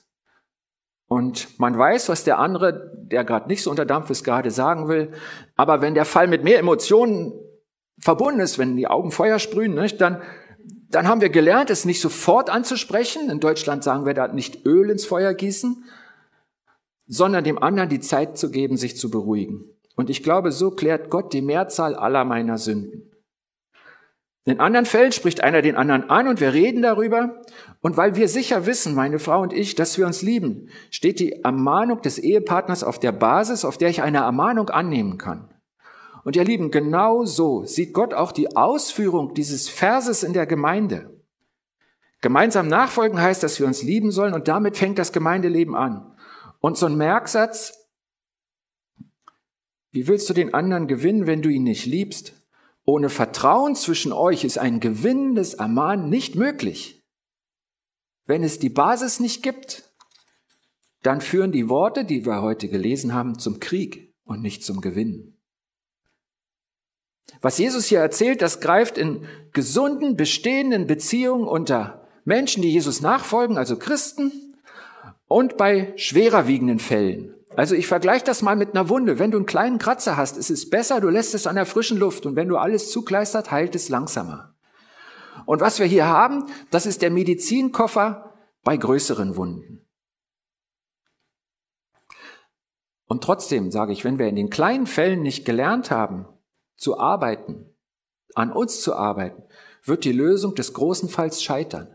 und 1.09 1.59
man 1.59 1.77
weiß, 1.77 2.07
was 2.09 2.23
der 2.23 2.37
andere, 2.37 2.93
der 2.95 3.23
gerade 3.23 3.47
nicht 3.47 3.63
so 3.63 3.71
unter 3.71 3.85
Dampf 3.85 4.11
ist, 4.11 4.23
gerade 4.23 4.51
sagen 4.51 4.87
will. 4.87 5.11
Aber 5.55 5.81
wenn 5.81 5.95
der 5.95 6.05
Fall 6.05 6.27
mit 6.27 6.43
mehr 6.43 6.59
Emotionen 6.59 7.33
verbunden 7.99 8.39
ist, 8.39 8.57
wenn 8.57 8.75
die 8.75 8.87
Augen 8.87 9.11
Feuer 9.11 9.39
sprühen, 9.39 9.75
nicht, 9.75 10.01
dann, 10.01 10.21
dann 10.89 11.07
haben 11.07 11.21
wir 11.21 11.29
gelernt, 11.29 11.69
es 11.69 11.85
nicht 11.85 12.01
sofort 12.01 12.49
anzusprechen. 12.49 13.29
In 13.29 13.39
Deutschland 13.39 13.83
sagen 13.83 14.05
wir 14.05 14.13
da 14.13 14.27
nicht 14.27 14.65
Öl 14.65 14.89
ins 14.89 15.05
Feuer 15.05 15.33
gießen, 15.33 15.83
sondern 17.07 17.43
dem 17.43 17.61
anderen 17.61 17.89
die 17.89 17.99
Zeit 17.99 18.37
zu 18.37 18.51
geben, 18.51 18.77
sich 18.77 18.97
zu 18.97 19.09
beruhigen. 19.09 19.65
Und 19.95 20.09
ich 20.09 20.23
glaube, 20.23 20.51
so 20.51 20.71
klärt 20.71 21.09
Gott 21.09 21.33
die 21.33 21.41
Mehrzahl 21.41 21.95
aller 21.95 22.23
meiner 22.23 22.57
Sünden. 22.57 23.09
In 24.45 24.59
anderen 24.59 24.85
Fällen 24.85 25.11
spricht 25.11 25.43
einer 25.43 25.61
den 25.61 25.75
anderen 25.75 26.09
an 26.09 26.27
und 26.27 26.39
wir 26.39 26.53
reden 26.53 26.81
darüber. 26.81 27.41
Und 27.81 27.97
weil 27.97 28.15
wir 28.15 28.27
sicher 28.27 28.65
wissen, 28.65 28.95
meine 28.95 29.19
Frau 29.19 29.41
und 29.41 29.53
ich, 29.53 29.75
dass 29.75 29.97
wir 29.97 30.07
uns 30.07 30.21
lieben, 30.21 30.69
steht 30.89 31.19
die 31.19 31.43
Ermahnung 31.43 32.01
des 32.01 32.17
Ehepartners 32.17 32.83
auf 32.83 32.99
der 32.99 33.11
Basis, 33.11 33.65
auf 33.65 33.77
der 33.77 33.89
ich 33.89 34.01
eine 34.01 34.19
Ermahnung 34.19 34.69
annehmen 34.69 35.17
kann. 35.17 35.49
Und 36.23 36.35
ihr 36.35 36.43
Lieben, 36.43 36.71
genau 36.71 37.25
so 37.25 37.63
sieht 37.63 37.93
Gott 37.93 38.13
auch 38.13 38.31
die 38.31 38.55
Ausführung 38.55 39.33
dieses 39.33 39.69
Verses 39.69 40.23
in 40.23 40.33
der 40.33 40.45
Gemeinde. 40.45 41.19
Gemeinsam 42.21 42.67
nachfolgen 42.67 43.21
heißt, 43.21 43.43
dass 43.43 43.59
wir 43.59 43.67
uns 43.67 43.81
lieben 43.81 44.11
sollen 44.11 44.33
und 44.33 44.47
damit 44.47 44.77
fängt 44.77 44.99
das 44.99 45.13
Gemeindeleben 45.13 45.75
an. 45.75 46.15
Und 46.59 46.77
so 46.77 46.85
ein 46.85 46.97
Merksatz, 46.97 47.73
wie 49.91 50.07
willst 50.07 50.29
du 50.29 50.33
den 50.33 50.53
anderen 50.53 50.87
gewinnen, 50.87 51.25
wenn 51.27 51.41
du 51.41 51.49
ihn 51.49 51.63
nicht 51.63 51.85
liebst? 51.85 52.33
Ohne 52.83 53.09
Vertrauen 53.09 53.75
zwischen 53.75 54.11
euch 54.11 54.43
ist 54.43 54.57
ein 54.57 54.79
gewinnendes 54.79 55.53
Ermahnen 55.53 56.09
nicht 56.09 56.35
möglich. 56.35 57.05
Wenn 58.25 58.43
es 58.43 58.59
die 58.59 58.69
Basis 58.69 59.19
nicht 59.19 59.41
gibt, 59.41 59.91
dann 61.01 61.21
führen 61.21 61.51
die 61.51 61.69
Worte, 61.69 62.03
die 62.03 62.25
wir 62.25 62.41
heute 62.41 62.67
gelesen 62.67 63.13
haben, 63.13 63.39
zum 63.39 63.59
Krieg 63.59 64.13
und 64.25 64.41
nicht 64.41 64.63
zum 64.63 64.81
Gewinn. 64.81 65.38
Was 67.41 67.57
Jesus 67.57 67.85
hier 67.85 67.99
erzählt, 67.99 68.41
das 68.41 68.59
greift 68.59 68.97
in 68.97 69.25
gesunden, 69.53 70.15
bestehenden 70.15 70.87
Beziehungen 70.87 71.47
unter 71.47 72.07
Menschen, 72.25 72.61
die 72.61 72.71
Jesus 72.71 73.01
nachfolgen, 73.01 73.57
also 73.57 73.77
Christen, 73.77 74.31
und 75.27 75.57
bei 75.57 75.93
schwerer 75.95 76.47
wiegenden 76.47 76.79
Fällen. 76.79 77.35
Also 77.55 77.75
ich 77.75 77.87
vergleiche 77.87 78.25
das 78.25 78.41
mal 78.41 78.55
mit 78.55 78.75
einer 78.75 78.89
Wunde. 78.89 79.19
Wenn 79.19 79.31
du 79.31 79.37
einen 79.37 79.45
kleinen 79.45 79.79
Kratzer 79.79 80.17
hast, 80.17 80.37
ist 80.37 80.49
es 80.49 80.69
besser, 80.69 81.01
du 81.01 81.09
lässt 81.09 81.33
es 81.33 81.47
an 81.47 81.55
der 81.55 81.65
frischen 81.65 81.97
Luft 81.97 82.25
und 82.25 82.35
wenn 82.35 82.47
du 82.47 82.57
alles 82.57 82.91
zukleistert, 82.91 83.51
heilt 83.51 83.75
es 83.75 83.89
langsamer. 83.89 84.55
Und 85.45 85.61
was 85.61 85.79
wir 85.79 85.85
hier 85.85 86.05
haben, 86.05 86.45
das 86.71 86.85
ist 86.85 87.01
der 87.01 87.11
Medizinkoffer 87.11 88.33
bei 88.63 88.77
größeren 88.77 89.35
Wunden. 89.35 89.85
Und 93.07 93.23
trotzdem 93.23 93.71
sage 93.71 93.91
ich, 93.91 94.05
wenn 94.05 94.19
wir 94.19 94.27
in 94.27 94.35
den 94.35 94.51
kleinen 94.51 94.85
Fällen 94.85 95.23
nicht 95.23 95.43
gelernt 95.43 95.89
haben, 95.89 96.27
zu 96.79 96.99
arbeiten, 96.99 97.75
an 98.35 98.51
uns 98.51 98.81
zu 98.81 98.95
arbeiten, 98.95 99.43
wird 99.83 100.05
die 100.05 100.11
Lösung 100.11 100.55
des 100.55 100.73
großen 100.73 101.09
Falls 101.09 101.43
scheitern. 101.43 101.93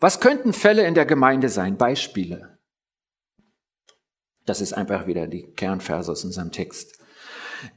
Was 0.00 0.20
könnten 0.20 0.52
Fälle 0.52 0.86
in 0.86 0.94
der 0.94 1.06
Gemeinde 1.06 1.48
sein? 1.48 1.76
Beispiele. 1.76 2.58
Das 4.46 4.60
ist 4.60 4.72
einfach 4.72 5.06
wieder 5.06 5.26
die 5.26 5.52
Kernverse 5.52 6.10
aus 6.10 6.24
unserem 6.24 6.50
Text. 6.50 6.98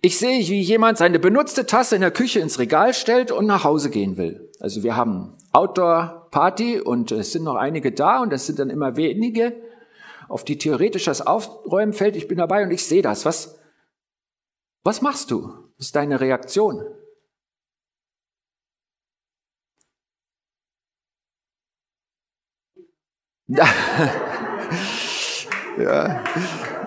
Ich 0.01 0.17
sehe, 0.17 0.39
wie 0.47 0.61
jemand 0.61 0.97
seine 0.97 1.19
benutzte 1.19 1.67
Tasse 1.67 1.95
in 1.95 2.01
der 2.01 2.11
Küche 2.11 2.39
ins 2.39 2.57
Regal 2.57 2.93
stellt 2.93 3.31
und 3.31 3.45
nach 3.45 3.63
Hause 3.63 3.91
gehen 3.91 4.17
will. 4.17 4.51
Also 4.59 4.81
wir 4.81 4.95
haben 4.95 5.37
Outdoor-Party 5.51 6.79
und 6.81 7.11
es 7.11 7.31
sind 7.31 7.43
noch 7.43 7.55
einige 7.55 7.91
da 7.91 8.21
und 8.21 8.33
es 8.33 8.47
sind 8.47 8.57
dann 8.57 8.71
immer 8.71 8.97
wenige, 8.97 9.55
auf 10.27 10.43
die 10.43 10.57
theoretisch 10.57 11.05
das 11.05 11.21
Aufräumen 11.21 11.93
fällt. 11.93 12.15
Ich 12.15 12.27
bin 12.27 12.39
dabei 12.39 12.63
und 12.63 12.71
ich 12.71 12.83
sehe 12.83 13.03
das. 13.03 13.25
Was, 13.25 13.54
was 14.85 15.01
machst 15.01 15.31
du? 15.31 15.47
Was 15.77 15.87
ist 15.87 15.95
deine 15.95 16.21
Reaktion? 16.21 16.85
ja. 25.77 26.23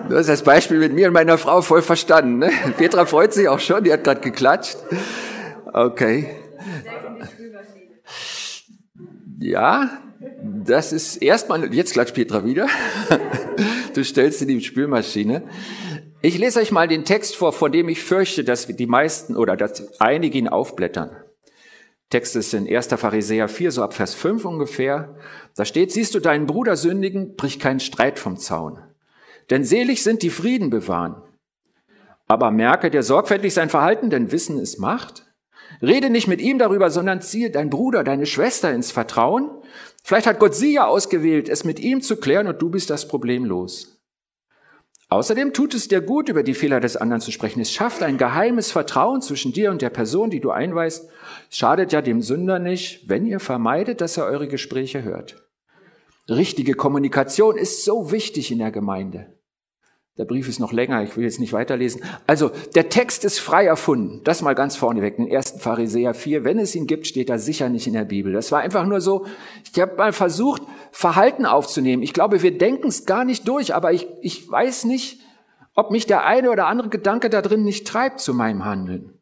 Du 0.07 0.17
hast 0.17 0.27
das 0.27 0.43
Beispiel 0.43 0.79
mit 0.79 0.93
mir 0.93 1.07
und 1.07 1.13
meiner 1.13 1.37
Frau 1.37 1.61
voll 1.61 1.81
verstanden. 1.81 2.39
Ne? 2.39 2.51
Petra 2.77 3.05
freut 3.05 3.33
sich 3.33 3.47
auch 3.49 3.59
schon, 3.59 3.83
die 3.83 3.91
hat 3.93 4.03
gerade 4.05 4.21
geklatscht. 4.21 4.77
Okay. 5.71 6.35
Ja, 9.39 10.01
das 10.41 10.91
ist 10.93 11.17
erstmal, 11.17 11.73
jetzt 11.73 11.93
klatscht 11.93 12.15
Petra 12.15 12.45
wieder. 12.45 12.67
Du 13.95 14.03
stellst 14.05 14.39
sie 14.39 14.45
in 14.45 14.59
die 14.59 14.63
Spülmaschine. 14.63 15.41
Ich 16.21 16.37
lese 16.37 16.59
euch 16.59 16.71
mal 16.71 16.89
den 16.89 17.05
Text 17.05 17.37
vor, 17.37 17.53
von 17.53 17.71
dem 17.71 17.87
ich 17.87 18.03
fürchte, 18.03 18.43
dass 18.43 18.67
die 18.67 18.87
meisten 18.87 19.37
oder 19.37 19.55
dass 19.55 20.01
einige 20.01 20.37
ihn 20.37 20.49
aufblättern. 20.49 21.15
Text 22.09 22.35
ist 22.35 22.53
in 22.53 22.67
1. 22.67 22.87
Pharisäer 22.87 23.47
4, 23.47 23.71
so 23.71 23.83
ab 23.83 23.93
Vers 23.93 24.15
5 24.15 24.43
ungefähr. 24.43 25.15
Da 25.55 25.63
steht, 25.63 25.93
siehst 25.93 26.15
du 26.15 26.19
deinen 26.19 26.45
Bruder 26.45 26.75
sündigen, 26.75 27.37
brich 27.37 27.57
keinen 27.57 27.79
Streit 27.79 28.19
vom 28.19 28.35
Zaun. 28.35 28.79
Denn 29.49 29.63
selig 29.63 30.03
sind 30.03 30.21
die 30.21 30.29
Frieden 30.29 30.69
bewahren. 30.69 31.21
Aber 32.27 32.51
merke 32.51 32.89
dir 32.89 33.03
sorgfältig 33.03 33.53
sein 33.53 33.69
Verhalten, 33.69 34.09
denn 34.09 34.33
Wissen 34.33 34.59
ist 34.59 34.77
Macht. 34.77 35.25
Rede 35.81 36.09
nicht 36.09 36.27
mit 36.27 36.41
ihm 36.41 36.59
darüber, 36.59 36.89
sondern 36.89 37.21
ziehe 37.21 37.49
dein 37.49 37.69
Bruder, 37.69 38.03
deine 38.03 38.25
Schwester 38.25 38.73
ins 38.73 38.91
Vertrauen. 38.91 39.49
Vielleicht 40.03 40.27
hat 40.27 40.39
Gott 40.39 40.53
sie 40.53 40.73
ja 40.73 40.85
ausgewählt, 40.85 41.47
es 41.47 41.63
mit 41.63 41.79
ihm 41.79 42.01
zu 42.01 42.17
klären 42.17 42.47
und 42.47 42.61
du 42.61 42.69
bist 42.69 42.89
das 42.89 43.07
Problem 43.07 43.45
los. 43.45 43.98
Außerdem 45.11 45.53
tut 45.53 45.73
es 45.73 45.87
dir 45.87 46.01
gut, 46.01 46.29
über 46.29 46.43
die 46.43 46.53
Fehler 46.53 46.79
des 46.79 46.95
anderen 46.95 47.19
zu 47.19 47.31
sprechen. 47.31 47.59
Es 47.59 47.71
schafft 47.71 48.03
ein 48.03 48.19
geheimes 48.19 48.71
Vertrauen 48.71 49.23
zwischen 49.23 49.51
dir 49.51 49.71
und 49.71 49.81
der 49.81 49.89
Person, 49.89 50.29
die 50.29 50.39
du 50.39 50.51
einweist. 50.51 51.09
Es 51.49 51.57
schadet 51.57 51.91
ja 51.91 52.03
dem 52.03 52.21
Sünder 52.21 52.59
nicht, 52.59 53.09
wenn 53.09 53.25
ihr 53.25 53.39
vermeidet, 53.39 54.01
dass 54.01 54.17
er 54.17 54.25
eure 54.25 54.47
Gespräche 54.47 55.01
hört. 55.01 55.43
Richtige 56.29 56.75
Kommunikation 56.75 57.57
ist 57.57 57.83
so 57.83 58.11
wichtig 58.11 58.51
in 58.51 58.59
der 58.59 58.71
Gemeinde. 58.71 59.38
Der 60.19 60.25
Brief 60.25 60.49
ist 60.49 60.59
noch 60.59 60.73
länger, 60.73 61.01
ich 61.01 61.15
will 61.15 61.23
jetzt 61.23 61.39
nicht 61.39 61.53
weiterlesen. 61.53 62.01
Also, 62.27 62.51
der 62.75 62.89
Text 62.89 63.23
ist 63.23 63.39
frei 63.39 63.65
erfunden. 63.65 64.19
Das 64.25 64.41
mal 64.41 64.53
ganz 64.53 64.75
vorneweg, 64.75 65.15
den 65.15 65.29
ersten 65.29 65.61
Pharisäer 65.61 66.13
4. 66.13 66.43
Wenn 66.43 66.59
es 66.59 66.75
ihn 66.75 66.87
gibt, 66.87 67.07
steht 67.07 67.29
er 67.29 67.39
sicher 67.39 67.69
nicht 67.69 67.87
in 67.87 67.93
der 67.93 68.03
Bibel. 68.03 68.33
Das 68.33 68.51
war 68.51 68.59
einfach 68.59 68.85
nur 68.85 68.99
so, 68.99 69.25
ich 69.63 69.79
habe 69.79 69.95
mal 69.95 70.11
versucht, 70.11 70.61
Verhalten 70.91 71.45
aufzunehmen. 71.45 72.03
Ich 72.03 72.11
glaube, 72.11 72.43
wir 72.43 72.57
denken 72.57 72.89
es 72.89 73.05
gar 73.05 73.23
nicht 73.23 73.47
durch, 73.47 73.73
aber 73.73 73.93
ich, 73.93 74.09
ich 74.19 74.51
weiß 74.51 74.83
nicht, 74.83 75.21
ob 75.73 75.89
mich 75.89 76.05
der 76.05 76.25
eine 76.25 76.51
oder 76.51 76.67
andere 76.67 76.89
Gedanke 76.89 77.29
da 77.29 77.41
drin 77.41 77.63
nicht 77.63 77.87
treibt 77.87 78.19
zu 78.19 78.33
meinem 78.33 78.65
Handeln. 78.65 79.13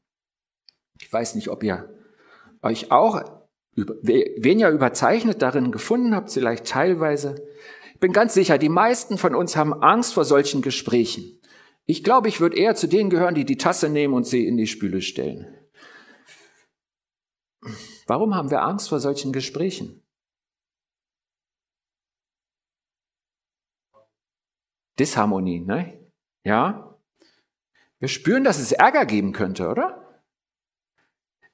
Ich 0.99 1.13
weiß 1.13 1.35
nicht, 1.35 1.49
ob 1.49 1.61
ihr 1.61 1.93
euch 2.63 2.91
auch, 2.91 3.21
wen 3.75 4.57
ihr 4.57 4.69
überzeichnet 4.69 5.43
darin 5.43 5.71
gefunden 5.71 6.15
habt, 6.15 6.31
vielleicht 6.31 6.65
teilweise. 6.65 7.35
Ich 7.97 7.99
bin 7.99 8.13
ganz 8.13 8.35
sicher, 8.35 8.59
die 8.59 8.69
meisten 8.69 9.17
von 9.17 9.33
uns 9.33 9.55
haben 9.55 9.73
Angst 9.81 10.13
vor 10.13 10.23
solchen 10.23 10.61
Gesprächen. 10.61 11.41
Ich 11.87 12.03
glaube, 12.03 12.27
ich 12.27 12.39
würde 12.39 12.55
eher 12.55 12.75
zu 12.75 12.85
denen 12.85 13.09
gehören, 13.09 13.33
die 13.33 13.43
die 13.43 13.57
Tasse 13.57 13.89
nehmen 13.89 14.13
und 14.13 14.27
sie 14.27 14.45
in 14.45 14.55
die 14.55 14.67
Spüle 14.67 15.01
stellen. 15.01 15.67
Warum 18.05 18.35
haben 18.35 18.51
wir 18.51 18.61
Angst 18.61 18.89
vor 18.89 18.99
solchen 18.99 19.33
Gesprächen? 19.33 20.05
Disharmonie, 24.99 25.61
ne? 25.61 26.07
Ja? 26.43 26.99
Wir 27.97 28.09
spüren, 28.09 28.43
dass 28.43 28.59
es 28.59 28.73
Ärger 28.73 29.07
geben 29.07 29.33
könnte, 29.33 29.69
oder? 29.69 30.21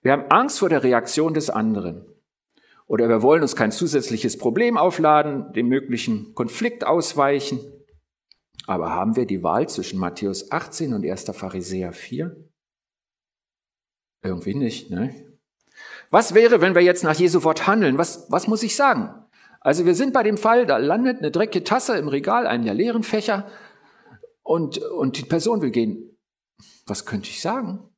Wir 0.01 0.11
haben 0.11 0.29
Angst 0.29 0.59
vor 0.59 0.67
der 0.67 0.83
Reaktion 0.83 1.33
des 1.33 1.49
anderen. 1.49 2.05
Oder 2.93 3.09
wir 3.09 3.23
wollen 3.23 3.41
uns 3.41 3.55
kein 3.55 3.71
zusätzliches 3.71 4.37
Problem 4.37 4.77
aufladen, 4.77 5.51
dem 5.53 5.67
möglichen 5.67 6.35
Konflikt 6.35 6.85
ausweichen. 6.85 7.59
Aber 8.67 8.91
haben 8.91 9.15
wir 9.15 9.25
die 9.25 9.41
Wahl 9.41 9.67
zwischen 9.67 9.97
Matthäus 9.97 10.51
18 10.51 10.93
und 10.93 11.03
1. 11.03 11.25
Pharisäer 11.33 11.91
4? 11.91 12.37
Irgendwie 14.23 14.53
nicht, 14.53 14.91
ne? 14.91 15.11
Was 16.11 16.35
wäre, 16.35 16.61
wenn 16.61 16.75
wir 16.75 16.83
jetzt 16.83 17.03
nach 17.03 17.15
Jesu 17.15 17.43
Wort 17.43 17.65
handeln? 17.65 17.97
Was, 17.97 18.27
was 18.29 18.47
muss 18.47 18.61
ich 18.61 18.75
sagen? 18.75 19.09
Also 19.59 19.87
wir 19.87 19.95
sind 19.95 20.13
bei 20.13 20.21
dem 20.21 20.37
Fall, 20.37 20.67
da 20.67 20.77
landet 20.77 21.17
eine 21.17 21.31
dreckige 21.31 21.63
Tasse 21.63 21.97
im 21.97 22.09
Regal, 22.09 22.45
einen 22.45 22.63
der 22.63 22.75
leeren 22.75 23.01
Fächer, 23.01 23.49
und, 24.43 24.77
und 24.77 25.17
die 25.17 25.25
Person 25.25 25.63
will 25.63 25.71
gehen. 25.71 26.15
Was 26.85 27.07
könnte 27.07 27.29
ich 27.29 27.41
sagen? 27.41 27.89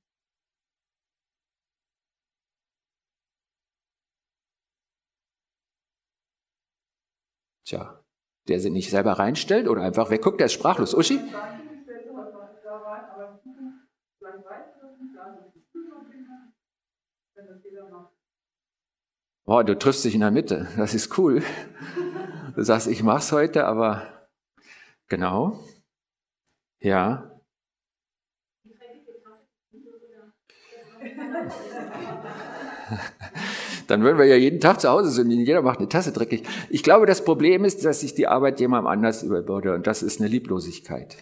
Tja, 7.65 7.99
der 8.47 8.59
sie 8.59 8.69
nicht 8.69 8.89
selber 8.91 9.13
reinstellt 9.13 9.67
oder 9.67 9.81
einfach 9.83 10.09
wegguckt, 10.11 10.39
der 10.39 10.45
ist 10.45 10.53
sprachlos. 10.53 10.93
Uschi? 10.93 11.19
Boah, 19.45 19.63
du 19.63 19.77
triffst 19.77 20.03
dich 20.05 20.15
in 20.15 20.21
der 20.21 20.31
Mitte. 20.31 20.67
Das 20.77 20.93
ist 20.93 21.17
cool. 21.17 21.43
Du 22.55 22.63
sagst, 22.63 22.87
ich 22.87 23.03
mach's 23.03 23.31
heute, 23.31 23.65
aber 23.65 24.27
genau. 25.07 25.59
Ja. 26.79 27.34
Dann 33.87 34.03
würden 34.03 34.17
wir 34.17 34.25
ja 34.25 34.35
jeden 34.35 34.59
Tag 34.59 34.81
zu 34.81 34.89
Hause 34.89 35.09
sind. 35.09 35.31
Jeder 35.31 35.61
macht 35.61 35.79
eine 35.79 35.89
Tasse 35.89 36.11
dreckig. 36.11 36.43
Ich 36.69 36.83
glaube, 36.83 37.05
das 37.05 37.23
Problem 37.23 37.65
ist, 37.65 37.85
dass 37.85 38.01
sich 38.01 38.13
die 38.13 38.27
Arbeit 38.27 38.59
jemandem 38.59 38.87
anders 38.87 39.23
überbürde 39.23 39.73
und 39.73 39.87
das 39.87 40.03
ist 40.03 40.19
eine 40.19 40.29
Lieblosigkeit. 40.29 41.17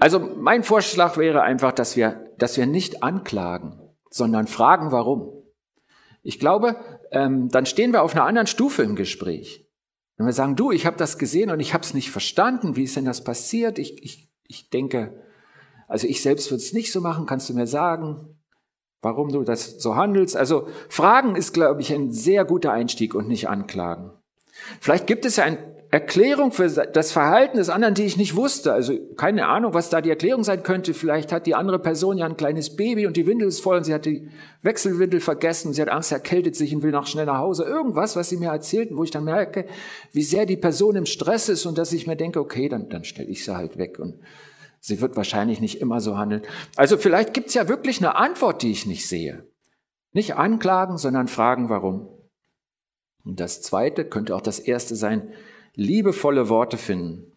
Also 0.00 0.18
mein 0.18 0.62
Vorschlag 0.62 1.16
wäre 1.16 1.42
einfach, 1.42 1.72
dass 1.72 1.96
wir, 1.96 2.30
dass 2.38 2.56
wir 2.56 2.66
nicht 2.66 3.02
anklagen, 3.02 3.80
sondern 4.10 4.46
fragen, 4.46 4.92
warum. 4.92 5.32
Ich 6.22 6.38
glaube, 6.38 6.76
ähm, 7.10 7.48
dann 7.48 7.66
stehen 7.66 7.92
wir 7.92 8.02
auf 8.02 8.14
einer 8.14 8.24
anderen 8.24 8.46
Stufe 8.46 8.82
im 8.82 8.96
Gespräch. 8.96 9.68
Wenn 10.16 10.26
wir 10.26 10.32
sagen, 10.32 10.56
du, 10.56 10.70
ich 10.70 10.86
habe 10.86 10.96
das 10.96 11.18
gesehen 11.18 11.50
und 11.50 11.60
ich 11.60 11.74
habe 11.74 11.84
es 11.84 11.94
nicht 11.94 12.10
verstanden, 12.10 12.76
wie 12.76 12.84
ist 12.84 12.96
denn 12.96 13.04
das 13.04 13.24
passiert? 13.24 13.78
Ich, 13.78 14.02
ich, 14.02 14.30
ich 14.46 14.70
denke, 14.70 15.20
also 15.88 16.06
ich 16.06 16.22
selbst 16.22 16.50
würde 16.50 16.62
es 16.62 16.72
nicht 16.72 16.92
so 16.92 17.00
machen. 17.00 17.26
Kannst 17.26 17.48
du 17.48 17.54
mir 17.54 17.66
sagen, 17.66 18.38
warum 19.02 19.30
du 19.30 19.42
das 19.42 19.80
so 19.80 19.96
handelst? 19.96 20.36
Also 20.36 20.68
Fragen 20.88 21.36
ist, 21.36 21.52
glaube 21.52 21.80
ich, 21.80 21.92
ein 21.92 22.10
sehr 22.12 22.44
guter 22.44 22.72
Einstieg 22.72 23.14
und 23.14 23.28
nicht 23.28 23.48
Anklagen. 23.48 24.10
Vielleicht 24.80 25.06
gibt 25.06 25.24
es 25.24 25.36
ja 25.36 25.44
ein, 25.44 25.58
Erklärung 25.94 26.50
für 26.50 26.68
das 26.68 27.12
Verhalten 27.12 27.56
des 27.56 27.70
anderen, 27.70 27.94
die 27.94 28.02
ich 28.02 28.16
nicht 28.16 28.34
wusste. 28.34 28.72
Also 28.72 28.98
keine 29.16 29.46
Ahnung, 29.46 29.74
was 29.74 29.90
da 29.90 30.00
die 30.00 30.10
Erklärung 30.10 30.42
sein 30.42 30.64
könnte. 30.64 30.92
Vielleicht 30.92 31.30
hat 31.30 31.46
die 31.46 31.54
andere 31.54 31.78
Person 31.78 32.18
ja 32.18 32.26
ein 32.26 32.36
kleines 32.36 32.74
Baby 32.74 33.06
und 33.06 33.16
die 33.16 33.28
Windel 33.28 33.46
ist 33.46 33.60
voll 33.60 33.76
und 33.76 33.84
sie 33.84 33.94
hat 33.94 34.04
die 34.04 34.28
Wechselwindel 34.62 35.20
vergessen. 35.20 35.72
Sie 35.72 35.80
hat 35.80 35.90
Angst, 35.90 36.10
erkältet 36.10 36.56
sich 36.56 36.74
und 36.74 36.82
will 36.82 36.90
noch 36.90 37.06
schnell 37.06 37.26
nach 37.26 37.38
Hause. 37.38 37.62
Irgendwas, 37.62 38.16
was 38.16 38.28
sie 38.28 38.38
mir 38.38 38.50
erzählt, 38.50 38.88
wo 38.90 39.04
ich 39.04 39.12
dann 39.12 39.22
merke, 39.22 39.66
wie 40.10 40.24
sehr 40.24 40.46
die 40.46 40.56
Person 40.56 40.96
im 40.96 41.06
Stress 41.06 41.48
ist 41.48 41.64
und 41.64 41.78
dass 41.78 41.92
ich 41.92 42.08
mir 42.08 42.16
denke, 42.16 42.40
okay, 42.40 42.68
dann, 42.68 42.88
dann 42.88 43.04
stelle 43.04 43.28
ich 43.28 43.44
sie 43.44 43.56
halt 43.56 43.78
weg 43.78 44.00
und 44.00 44.18
sie 44.84 45.00
wird 45.00 45.16
wahrscheinlich 45.16 45.60
nicht 45.60 45.80
immer 45.80 46.00
so 46.00 46.18
handeln. 46.18 46.42
Also 46.76 46.98
vielleicht 46.98 47.32
gibt 47.32 47.48
es 47.48 47.54
ja 47.54 47.68
wirklich 47.68 47.98
eine 47.98 48.16
Antwort, 48.16 48.60
die 48.60 48.70
ich 48.70 48.84
nicht 48.84 49.08
sehe. 49.08 49.48
Nicht 50.12 50.36
anklagen, 50.36 50.98
sondern 50.98 51.26
fragen, 51.26 51.70
warum. 51.70 52.06
Und 53.24 53.40
das 53.40 53.62
Zweite 53.62 54.04
könnte 54.04 54.36
auch 54.36 54.42
das 54.42 54.58
Erste 54.58 54.94
sein, 54.94 55.32
liebevolle 55.74 56.50
Worte 56.50 56.76
finden. 56.76 57.32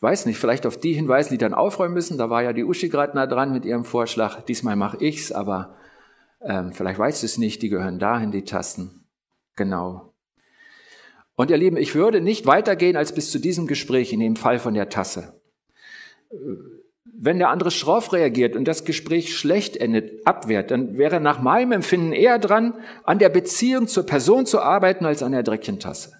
Weiß 0.00 0.24
nicht, 0.24 0.38
vielleicht 0.38 0.64
auf 0.64 0.78
die 0.78 0.94
hinweisen, 0.94 1.34
die 1.34 1.38
dann 1.38 1.52
aufräumen 1.52 1.92
müssen. 1.92 2.16
Da 2.16 2.30
war 2.30 2.42
ja 2.42 2.54
die 2.54 2.64
Uschi 2.64 2.88
gerade 2.88 3.14
nah 3.14 3.26
dran 3.26 3.52
mit 3.52 3.66
ihrem 3.66 3.84
Vorschlag. 3.84 4.40
Diesmal 4.42 4.76
mache 4.76 4.96
ich's, 5.00 5.30
aber 5.30 5.76
ähm, 6.40 6.72
vielleicht 6.72 6.98
weißt 6.98 7.22
du 7.22 7.26
es 7.26 7.36
nicht. 7.36 7.60
Die 7.60 7.68
gehören 7.68 7.98
dahin, 7.98 8.30
die 8.30 8.44
Tasten. 8.44 9.04
Genau. 9.56 10.14
Und 11.34 11.50
ihr 11.50 11.58
Lieben, 11.58 11.76
ich 11.76 11.94
würde 11.94 12.22
nicht 12.22 12.46
weitergehen 12.46 12.96
als 12.96 13.12
bis 13.12 13.30
zu 13.30 13.38
diesem 13.38 13.66
Gespräch 13.66 14.12
in 14.12 14.20
dem 14.20 14.36
Fall 14.36 14.58
von 14.58 14.72
der 14.72 14.88
Tasse. 14.88 15.37
Wenn 16.30 17.38
der 17.38 17.48
andere 17.48 17.70
schroff 17.70 18.12
reagiert 18.12 18.54
und 18.54 18.66
das 18.66 18.84
Gespräch 18.84 19.36
schlecht 19.36 19.76
endet, 19.76 20.26
abwehrt, 20.26 20.70
dann 20.70 20.98
wäre 20.98 21.20
nach 21.20 21.40
meinem 21.40 21.72
Empfinden 21.72 22.12
eher 22.12 22.38
dran, 22.38 22.74
an 23.04 23.18
der 23.18 23.30
Beziehung 23.30 23.88
zur 23.88 24.04
Person 24.04 24.46
zu 24.46 24.60
arbeiten, 24.60 25.06
als 25.06 25.22
an 25.22 25.32
der 25.32 25.42
dreckigen 25.42 25.80
Tasse. 25.80 26.12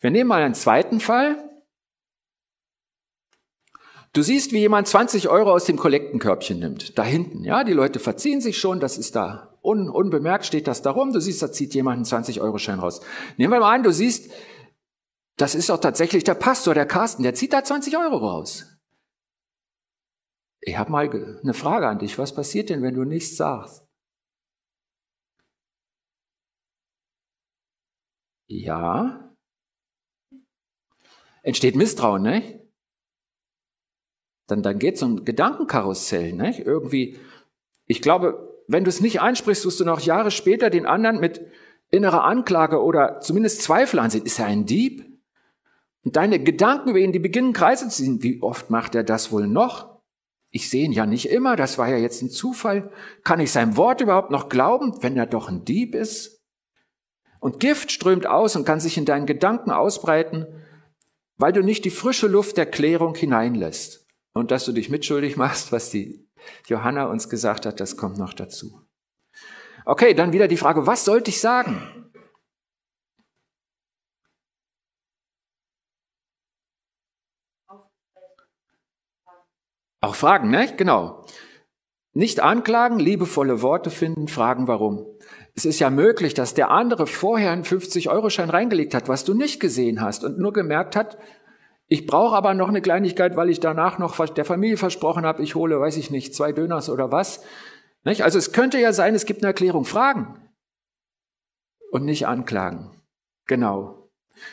Wir 0.00 0.10
nehmen 0.10 0.28
mal 0.28 0.42
einen 0.42 0.54
zweiten 0.54 1.00
Fall. 1.00 1.44
Du 4.12 4.22
siehst, 4.22 4.52
wie 4.52 4.58
jemand 4.58 4.88
20 4.88 5.28
Euro 5.28 5.52
aus 5.52 5.64
dem 5.64 5.76
Kollektenkörbchen 5.76 6.58
nimmt. 6.58 6.98
Da 6.98 7.04
hinten, 7.04 7.44
ja, 7.44 7.62
die 7.64 7.72
Leute 7.72 7.98
verziehen 7.98 8.40
sich 8.40 8.58
schon, 8.58 8.80
das 8.80 8.96
ist 8.96 9.16
da 9.16 9.58
un, 9.62 9.90
unbemerkt, 9.90 10.46
steht 10.46 10.66
das 10.66 10.82
da 10.82 10.90
rum. 10.90 11.12
Du 11.12 11.20
siehst, 11.20 11.42
da 11.42 11.52
zieht 11.52 11.74
jemand 11.74 11.96
einen 11.96 12.24
20-Euro-Schein 12.24 12.78
raus. 12.78 13.00
Nehmen 13.36 13.52
wir 13.52 13.60
mal 13.60 13.74
an, 13.74 13.82
du 13.82 13.92
siehst, 13.92 14.30
das 15.38 15.54
ist 15.54 15.70
auch 15.70 15.80
tatsächlich 15.80 16.24
der 16.24 16.34
Pastor, 16.34 16.74
der 16.74 16.86
Carsten, 16.86 17.22
der 17.22 17.34
zieht 17.34 17.52
da 17.52 17.64
20 17.64 17.96
Euro 17.96 18.16
raus. 18.16 18.76
Ich 20.60 20.76
habe 20.76 20.90
mal 20.90 21.08
eine 21.08 21.54
Frage 21.54 21.88
an 21.88 22.00
dich. 22.00 22.18
Was 22.18 22.34
passiert 22.34 22.68
denn, 22.68 22.82
wenn 22.82 22.94
du 22.94 23.04
nichts 23.04 23.36
sagst? 23.36 23.86
Ja, 28.48 29.34
entsteht 31.42 31.76
Misstrauen, 31.76 32.22
ne? 32.22 32.68
Dann, 34.48 34.62
dann 34.62 34.78
geht 34.78 34.98
so 34.98 35.06
ein 35.06 35.24
Gedankenkarussell, 35.24 36.32
ne? 36.32 36.58
Irgendwie, 36.58 37.18
ich 37.86 38.02
glaube, 38.02 38.62
wenn 38.66 38.84
du 38.84 38.88
es 38.88 39.00
nicht 39.00 39.20
einsprichst, 39.20 39.64
wirst 39.64 39.80
du 39.80 39.84
noch 39.84 40.00
Jahre 40.00 40.30
später 40.30 40.70
den 40.70 40.86
anderen 40.86 41.20
mit 41.20 41.46
innerer 41.90 42.24
Anklage 42.24 42.82
oder 42.82 43.20
zumindest 43.20 43.62
Zweifel 43.62 43.98
ansehen. 43.98 44.26
Ist 44.26 44.38
er 44.38 44.46
ein 44.46 44.66
Dieb? 44.66 45.07
Und 46.08 46.16
deine 46.16 46.42
Gedanken 46.42 46.90
über 46.90 46.98
ihn, 46.98 47.12
die 47.12 47.18
beginnen 47.18 47.52
Kreise 47.52 47.88
zu 47.88 47.96
ziehen. 47.96 48.22
Wie 48.22 48.42
oft 48.42 48.70
macht 48.70 48.94
er 48.94 49.04
das 49.04 49.30
wohl 49.30 49.46
noch? 49.46 50.00
Ich 50.50 50.70
sehe 50.70 50.84
ihn 50.84 50.92
ja 50.92 51.04
nicht 51.04 51.28
immer, 51.28 51.54
das 51.54 51.76
war 51.76 51.88
ja 51.88 51.98
jetzt 51.98 52.22
ein 52.22 52.30
Zufall. 52.30 52.90
Kann 53.22 53.40
ich 53.40 53.52
sein 53.52 53.76
Wort 53.76 54.00
überhaupt 54.00 54.30
noch 54.30 54.48
glauben, 54.48 55.02
wenn 55.02 55.16
er 55.16 55.26
doch 55.26 55.48
ein 55.48 55.64
Dieb 55.64 55.94
ist? 55.94 56.42
Und 57.40 57.60
Gift 57.60 57.92
strömt 57.92 58.26
aus 58.26 58.56
und 58.56 58.64
kann 58.64 58.80
sich 58.80 58.96
in 58.96 59.04
deinen 59.04 59.26
Gedanken 59.26 59.70
ausbreiten 59.70 60.46
weil 61.38 61.52
du 61.52 61.62
nicht 61.62 61.84
die 61.84 61.90
frische 61.90 62.26
Luft 62.26 62.56
der 62.56 62.66
Klärung 62.66 63.14
hineinlässt. 63.14 64.06
Und 64.34 64.50
dass 64.50 64.64
du 64.64 64.72
dich 64.72 64.90
mitschuldig 64.90 65.36
machst, 65.36 65.72
was 65.72 65.90
die 65.90 66.28
Johanna 66.66 67.06
uns 67.06 67.28
gesagt 67.28 67.64
hat, 67.64 67.80
das 67.80 67.96
kommt 67.96 68.18
noch 68.18 68.34
dazu. 68.34 68.82
Okay, 69.84 70.14
dann 70.14 70.32
wieder 70.32 70.48
die 70.48 70.56
Frage, 70.56 70.86
was 70.86 71.04
sollte 71.04 71.30
ich 71.30 71.40
sagen? 71.40 71.97
Auch 80.00 80.14
fragen, 80.14 80.50
ne? 80.50 80.72
Genau. 80.76 81.24
Nicht 82.12 82.40
anklagen, 82.40 82.98
liebevolle 82.98 83.62
Worte 83.62 83.90
finden, 83.90 84.28
fragen 84.28 84.66
warum. 84.68 85.06
Es 85.54 85.64
ist 85.64 85.78
ja 85.78 85.90
möglich, 85.90 86.34
dass 86.34 86.54
der 86.54 86.70
andere 86.70 87.06
vorher 87.06 87.50
einen 87.50 87.64
50-Euro-Schein 87.64 88.50
reingelegt 88.50 88.94
hat, 88.94 89.08
was 89.08 89.24
du 89.24 89.34
nicht 89.34 89.60
gesehen 89.60 90.00
hast 90.00 90.24
und 90.24 90.38
nur 90.38 90.52
gemerkt 90.52 90.96
hat, 90.96 91.18
ich 91.90 92.06
brauche 92.06 92.36
aber 92.36 92.52
noch 92.52 92.68
eine 92.68 92.82
Kleinigkeit, 92.82 93.34
weil 93.34 93.48
ich 93.48 93.60
danach 93.60 93.98
noch 93.98 94.14
der 94.28 94.44
Familie 94.44 94.76
versprochen 94.76 95.24
habe, 95.24 95.42
ich 95.42 95.54
hole, 95.54 95.80
weiß 95.80 95.96
ich 95.96 96.10
nicht, 96.10 96.34
zwei 96.34 96.52
Döners 96.52 96.90
oder 96.90 97.10
was. 97.10 97.42
Also 98.04 98.38
es 98.38 98.52
könnte 98.52 98.78
ja 98.78 98.92
sein, 98.92 99.14
es 99.14 99.24
gibt 99.24 99.42
eine 99.42 99.48
Erklärung. 99.48 99.84
Fragen 99.84 100.48
und 101.90 102.04
nicht 102.04 102.26
anklagen. 102.26 103.02
Genau. 103.46 104.07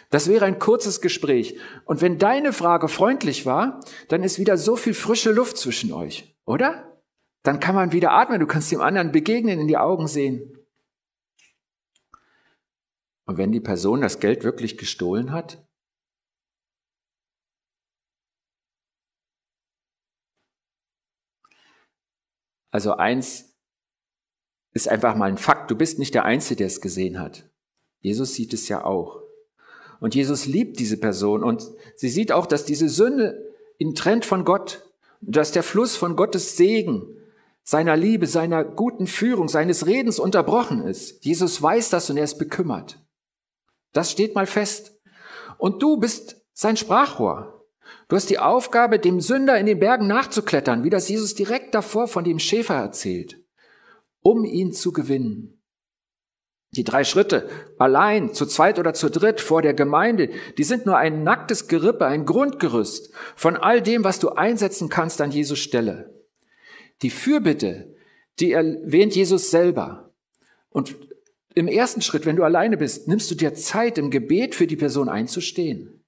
Das 0.09 0.27
wäre 0.27 0.45
ein 0.45 0.59
kurzes 0.59 1.01
Gespräch. 1.01 1.59
Und 1.85 2.01
wenn 2.01 2.17
deine 2.17 2.53
Frage 2.53 2.87
freundlich 2.87 3.45
war, 3.45 3.81
dann 4.09 4.23
ist 4.23 4.39
wieder 4.39 4.57
so 4.57 4.75
viel 4.75 4.93
frische 4.93 5.31
Luft 5.31 5.57
zwischen 5.57 5.91
euch, 5.91 6.35
oder? 6.45 7.01
Dann 7.43 7.59
kann 7.59 7.75
man 7.75 7.91
wieder 7.91 8.11
atmen, 8.11 8.39
du 8.39 8.47
kannst 8.47 8.71
dem 8.71 8.81
anderen 8.81 9.11
begegnen, 9.11 9.59
in 9.59 9.67
die 9.67 9.77
Augen 9.77 10.07
sehen. 10.07 10.57
Und 13.25 13.37
wenn 13.37 13.51
die 13.51 13.59
Person 13.59 14.01
das 14.01 14.19
Geld 14.19 14.43
wirklich 14.43 14.77
gestohlen 14.77 15.31
hat? 15.31 15.65
Also 22.71 22.97
eins 22.97 23.57
ist 24.73 24.89
einfach 24.89 25.15
mal 25.15 25.29
ein 25.29 25.37
Fakt. 25.37 25.71
Du 25.71 25.77
bist 25.77 25.97
nicht 25.97 26.13
der 26.13 26.25
Einzige, 26.25 26.57
der 26.57 26.67
es 26.67 26.81
gesehen 26.81 27.19
hat. 27.19 27.49
Jesus 28.01 28.33
sieht 28.33 28.53
es 28.53 28.67
ja 28.67 28.83
auch. 28.83 29.24
Und 29.99 30.15
Jesus 30.15 30.45
liebt 30.45 30.79
diese 30.79 30.97
Person 30.97 31.43
und 31.43 31.69
sie 31.95 32.09
sieht 32.09 32.31
auch, 32.31 32.45
dass 32.45 32.65
diese 32.65 32.89
Sünde 32.89 33.53
ihn 33.77 33.95
trennt 33.95 34.25
von 34.25 34.45
Gott, 34.45 34.83
dass 35.21 35.51
der 35.51 35.63
Fluss 35.63 35.95
von 35.95 36.15
Gottes 36.15 36.57
Segen, 36.57 37.17
seiner 37.63 37.97
Liebe, 37.97 38.27
seiner 38.27 38.63
guten 38.63 39.07
Führung, 39.07 39.47
seines 39.47 39.87
Redens 39.87 40.19
unterbrochen 40.19 40.83
ist. 40.83 41.25
Jesus 41.25 41.59
weiß 41.61 41.89
das 41.89 42.09
und 42.11 42.17
er 42.17 42.23
ist 42.23 42.37
bekümmert. 42.37 42.99
Das 43.91 44.11
steht 44.11 44.35
mal 44.35 44.45
fest. 44.45 44.99
Und 45.57 45.81
du 45.81 45.97
bist 45.97 46.45
sein 46.53 46.77
Sprachrohr. 46.77 47.65
Du 48.07 48.15
hast 48.15 48.29
die 48.29 48.37
Aufgabe, 48.37 48.99
dem 48.99 49.19
Sünder 49.19 49.57
in 49.57 49.65
den 49.65 49.79
Bergen 49.79 50.05
nachzuklettern, 50.05 50.83
wie 50.83 50.91
das 50.91 51.09
Jesus 51.09 51.33
direkt 51.33 51.73
davor 51.73 52.07
von 52.07 52.23
dem 52.23 52.37
Schäfer 52.37 52.75
erzählt, 52.75 53.43
um 54.21 54.45
ihn 54.45 54.71
zu 54.71 54.91
gewinnen. 54.91 55.54
Die 56.75 56.83
drei 56.83 57.03
Schritte, 57.03 57.47
allein, 57.77 58.33
zu 58.33 58.45
zweit 58.45 58.79
oder 58.79 58.93
zu 58.93 59.09
dritt 59.09 59.39
vor 59.39 59.61
der 59.61 59.73
Gemeinde, 59.73 60.29
die 60.57 60.63
sind 60.63 60.85
nur 60.85 60.97
ein 60.97 61.23
nacktes 61.23 61.67
Gerippe, 61.67 62.05
ein 62.05 62.25
Grundgerüst 62.25 63.13
von 63.35 63.55
all 63.55 63.81
dem, 63.81 64.03
was 64.03 64.19
du 64.19 64.29
einsetzen 64.29 64.89
kannst 64.89 65.21
an 65.21 65.31
Jesus 65.31 65.59
Stelle. 65.59 66.13
Die 67.01 67.09
Fürbitte, 67.09 67.95
die 68.39 68.51
erwähnt 68.51 69.15
Jesus 69.15 69.51
selber. 69.51 70.13
Und 70.69 70.95
im 71.53 71.69
ersten 71.69 72.01
Schritt, 72.01 72.25
wenn 72.25 72.35
du 72.35 72.43
alleine 72.43 72.75
bist, 72.75 73.07
nimmst 73.07 73.31
du 73.31 73.35
dir 73.35 73.53
Zeit, 73.53 73.97
im 73.97 74.11
Gebet 74.11 74.55
für 74.55 74.67
die 74.67 74.75
Person 74.75 75.07
einzustehen. 75.07 76.03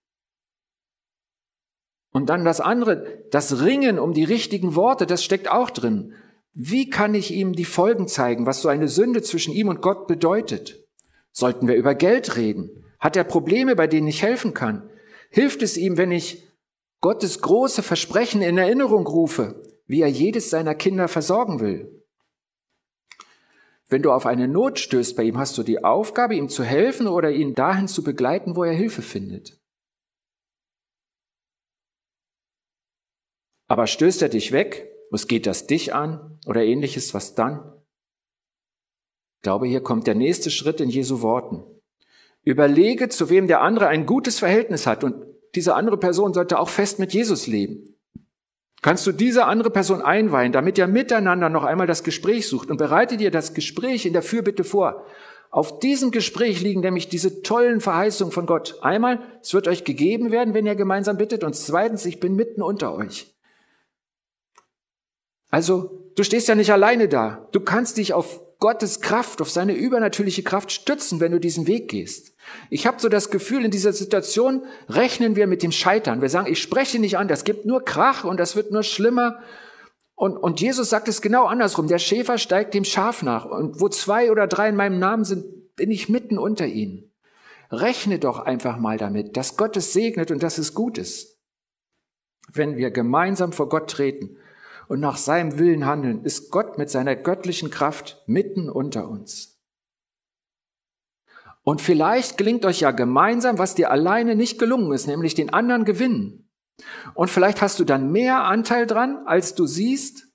Und 2.11 2.29
dann 2.29 2.43
das 2.43 2.59
andere, 2.59 3.23
das 3.31 3.61
Ringen 3.61 3.99
um 3.99 4.13
die 4.13 4.25
richtigen 4.25 4.75
Worte, 4.75 5.05
das 5.05 5.23
steckt 5.23 5.49
auch 5.49 5.69
drin. 5.69 6.13
Wie 6.59 6.89
kann 6.89 7.13
ich 7.13 7.31
ihm 7.31 7.53
die 7.53 7.65
Folgen 7.65 8.07
zeigen, 8.07 8.47
was 8.47 8.63
so 8.63 8.67
eine 8.67 8.87
Sünde 8.87 9.21
zwischen 9.21 9.53
ihm 9.53 9.67
und 9.67 9.83
Gott 9.83 10.07
bedeutet? 10.07 10.87
Sollten 11.31 11.67
wir 11.67 11.75
über 11.75 11.93
Geld 11.93 12.35
reden? 12.35 12.83
Hat 12.97 13.15
er 13.15 13.25
Probleme, 13.25 13.75
bei 13.75 13.85
denen 13.85 14.07
ich 14.07 14.23
helfen 14.23 14.55
kann? 14.55 14.89
Hilft 15.29 15.61
es 15.61 15.77
ihm, 15.77 15.97
wenn 15.97 16.11
ich 16.11 16.47
Gottes 16.99 17.41
große 17.41 17.83
Versprechen 17.83 18.41
in 18.41 18.57
Erinnerung 18.57 19.05
rufe, 19.05 19.61
wie 19.85 20.01
er 20.01 20.07
jedes 20.07 20.49
seiner 20.49 20.73
Kinder 20.73 21.07
versorgen 21.07 21.59
will? 21.59 22.03
Wenn 23.87 24.01
du 24.01 24.11
auf 24.11 24.25
eine 24.25 24.47
Not 24.47 24.79
stößt 24.79 25.15
bei 25.15 25.25
ihm, 25.25 25.37
hast 25.37 25.59
du 25.59 25.61
die 25.61 25.83
Aufgabe, 25.83 26.33
ihm 26.33 26.49
zu 26.49 26.63
helfen 26.63 27.05
oder 27.05 27.29
ihn 27.29 27.53
dahin 27.53 27.87
zu 27.87 28.03
begleiten, 28.03 28.55
wo 28.55 28.63
er 28.63 28.73
Hilfe 28.73 29.03
findet. 29.03 29.61
Aber 33.67 33.85
stößt 33.85 34.23
er 34.23 34.29
dich 34.29 34.51
weg, 34.51 34.96
was 35.11 35.27
geht 35.27 35.45
das 35.45 35.67
dich 35.67 35.93
an 35.93 36.39
oder 36.45 36.63
ähnliches, 36.63 37.13
was 37.13 37.35
dann? 37.35 37.73
Ich 39.37 39.43
glaube, 39.43 39.67
hier 39.67 39.81
kommt 39.81 40.07
der 40.07 40.15
nächste 40.15 40.51
Schritt 40.51 40.81
in 40.81 40.89
Jesu 40.89 41.21
Worten. 41.21 41.63
Überlege, 42.43 43.09
zu 43.09 43.29
wem 43.29 43.47
der 43.47 43.61
andere 43.61 43.87
ein 43.87 44.05
gutes 44.05 44.39
Verhältnis 44.39 44.87
hat 44.87 45.03
und 45.03 45.15
diese 45.55 45.75
andere 45.75 45.97
Person 45.97 46.33
sollte 46.33 46.59
auch 46.59 46.69
fest 46.69 46.99
mit 46.99 47.13
Jesus 47.13 47.47
leben. 47.47 47.95
Kannst 48.81 49.07
du 49.07 49.11
diese 49.11 49.45
andere 49.45 49.69
Person 49.69 50.01
einweihen, 50.01 50.51
damit 50.51 50.77
ihr 50.77 50.87
miteinander 50.87 51.49
noch 51.49 51.63
einmal 51.63 51.87
das 51.87 52.03
Gespräch 52.03 52.47
sucht 52.47 52.69
und 52.69 52.77
bereite 52.77 53.17
dir 53.17 53.31
das 53.31 53.53
Gespräch 53.53 54.05
in 54.05 54.13
der 54.13 54.21
Fürbitte 54.21 54.63
vor. 54.63 55.05
Auf 55.49 55.79
diesem 55.79 56.11
Gespräch 56.11 56.61
liegen 56.61 56.81
nämlich 56.81 57.09
diese 57.09 57.41
tollen 57.41 57.81
Verheißungen 57.81 58.31
von 58.31 58.45
Gott. 58.45 58.77
Einmal, 58.81 59.19
es 59.41 59.53
wird 59.53 59.67
euch 59.67 59.83
gegeben 59.83 60.31
werden, 60.31 60.53
wenn 60.53 60.67
ihr 60.67 60.75
gemeinsam 60.75 61.17
bittet. 61.17 61.43
Und 61.43 61.55
zweitens, 61.55 62.05
ich 62.05 62.19
bin 62.19 62.35
mitten 62.35 62.61
unter 62.61 62.93
euch. 62.93 63.36
Also, 65.49 66.11
du 66.15 66.23
stehst 66.23 66.47
ja 66.47 66.55
nicht 66.55 66.71
alleine 66.71 67.07
da. 67.07 67.47
Du 67.51 67.59
kannst 67.59 67.97
dich 67.97 68.13
auf 68.13 68.41
Gottes 68.59 69.01
Kraft, 69.01 69.41
auf 69.41 69.51
seine 69.51 69.73
übernatürliche 69.73 70.43
Kraft 70.43 70.71
stützen, 70.71 71.19
wenn 71.19 71.31
du 71.31 71.39
diesen 71.39 71.67
Weg 71.67 71.89
gehst. 71.89 72.33
Ich 72.69 72.87
habe 72.87 72.99
so 72.99 73.07
das 73.07 73.29
Gefühl, 73.29 73.63
in 73.63 73.71
dieser 73.71 73.93
Situation 73.93 74.63
rechnen 74.89 75.35
wir 75.35 75.47
mit 75.47 75.61
dem 75.61 75.71
Scheitern. 75.71 76.21
Wir 76.21 76.29
sagen, 76.29 76.51
ich 76.51 76.61
spreche 76.61 76.97
nicht 76.99 77.17
an, 77.17 77.27
das 77.27 77.43
gibt 77.43 77.65
nur 77.65 77.85
Krach 77.85 78.23
und 78.23 78.39
das 78.39 78.55
wird 78.55 78.71
nur 78.71 78.83
schlimmer. 78.83 79.39
Und, 80.15 80.37
und 80.37 80.59
Jesus 80.59 80.89
sagt 80.89 81.07
es 81.07 81.21
genau 81.21 81.45
andersrum. 81.45 81.87
Der 81.87 81.99
Schäfer 81.99 82.39
steigt 82.39 82.73
dem 82.73 82.83
Schaf 82.83 83.21
nach. 83.21 83.45
Und 83.45 83.79
wo 83.79 83.89
zwei 83.89 84.31
oder 84.31 84.47
drei 84.47 84.69
in 84.69 84.75
meinem 84.75 84.97
Namen 84.97 85.23
sind, 85.23 85.75
bin 85.75 85.91
ich 85.91 86.09
mitten 86.09 86.39
unter 86.39 86.65
ihnen. 86.65 87.11
Rechne 87.69 88.17
doch 88.17 88.39
einfach 88.39 88.77
mal 88.77 88.97
damit, 88.97 89.37
dass 89.37 89.57
Gott 89.57 89.77
es 89.77 89.93
segnet 89.93 90.31
und 90.31 90.41
dass 90.41 90.57
es 90.57 90.73
gut 90.73 90.97
ist. 90.97 91.37
Wenn 92.51 92.77
wir 92.77 92.89
gemeinsam 92.89 93.51
vor 93.51 93.69
Gott 93.69 93.91
treten 93.91 94.37
und 94.87 94.99
nach 94.99 95.17
seinem 95.17 95.59
Willen 95.59 95.85
handeln, 95.85 96.23
ist 96.23 96.49
Gott 96.51 96.77
mit 96.77 96.89
seiner 96.89 97.15
göttlichen 97.15 97.69
Kraft 97.69 98.23
mitten 98.25 98.69
unter 98.69 99.09
uns. 99.09 99.59
Und 101.63 101.81
vielleicht 101.81 102.37
gelingt 102.37 102.65
euch 102.65 102.79
ja 102.79 102.91
gemeinsam, 102.91 103.57
was 103.57 103.75
dir 103.75 103.91
alleine 103.91 104.35
nicht 104.35 104.57
gelungen 104.57 104.93
ist, 104.93 105.07
nämlich 105.07 105.35
den 105.35 105.49
anderen 105.49 105.83
gewinnen. 105.83 106.49
Und 107.13 107.29
vielleicht 107.29 107.61
hast 107.61 107.79
du 107.79 107.83
dann 107.83 108.11
mehr 108.11 108.43
Anteil 108.43 108.87
dran, 108.87 109.23
als 109.25 109.55
du 109.55 109.65
siehst, 109.65 110.27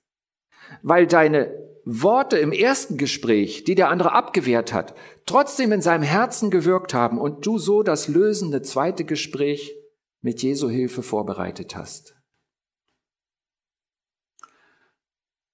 weil 0.83 1.07
deine 1.07 1.51
Worte 1.85 2.37
im 2.37 2.51
ersten 2.51 2.97
Gespräch, 2.97 3.63
die 3.63 3.75
der 3.75 3.89
andere 3.89 4.13
abgewehrt 4.13 4.73
hat, 4.73 4.93
trotzdem 5.25 5.71
in 5.71 5.81
seinem 5.81 6.03
Herzen 6.03 6.51
gewirkt 6.51 6.93
haben 6.93 7.19
und 7.19 7.45
du 7.45 7.57
so 7.57 7.83
das 7.83 8.07
lösende 8.07 8.61
zweite 8.61 9.03
Gespräch 9.03 9.75
mit 10.21 10.41
Jesu 10.41 10.69
Hilfe 10.69 11.03
vorbereitet 11.03 11.75
hast. 11.75 12.12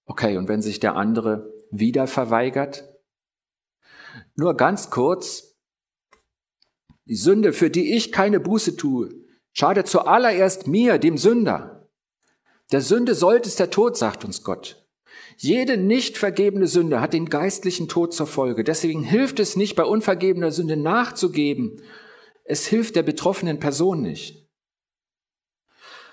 Okay, 0.09 0.37
und 0.37 0.47
wenn 0.47 0.63
sich 0.63 0.79
der 0.79 0.95
andere 0.95 1.53
wieder 1.69 2.07
verweigert? 2.07 2.83
Nur 4.35 4.57
ganz 4.57 4.89
kurz, 4.89 5.55
die 7.05 7.15
Sünde, 7.15 7.53
für 7.53 7.69
die 7.69 7.95
ich 7.95 8.11
keine 8.11 8.39
Buße 8.39 8.75
tue, 8.75 9.09
schadet 9.53 9.87
zuallererst 9.87 10.65
mir, 10.65 10.97
dem 10.97 11.15
Sünder. 11.15 11.87
Der 12.71 12.81
Sünde 12.81 13.13
sollte 13.13 13.47
es 13.47 13.55
der 13.55 13.69
Tod, 13.69 13.97
sagt 13.97 14.25
uns 14.25 14.43
Gott. 14.43 14.83
Jede 15.37 15.77
nicht 15.77 16.17
vergebene 16.17 16.65
Sünde 16.65 17.01
hat 17.01 17.13
den 17.13 17.29
geistlichen 17.29 17.87
Tod 17.87 18.11
zur 18.11 18.27
Folge. 18.27 18.63
Deswegen 18.63 19.03
hilft 19.03 19.39
es 19.39 19.55
nicht, 19.55 19.75
bei 19.75 19.83
unvergebener 19.83 20.51
Sünde 20.51 20.75
nachzugeben. 20.75 21.83
Es 22.45 22.65
hilft 22.65 22.95
der 22.95 23.03
betroffenen 23.03 23.59
Person 23.59 24.01
nicht. 24.01 24.49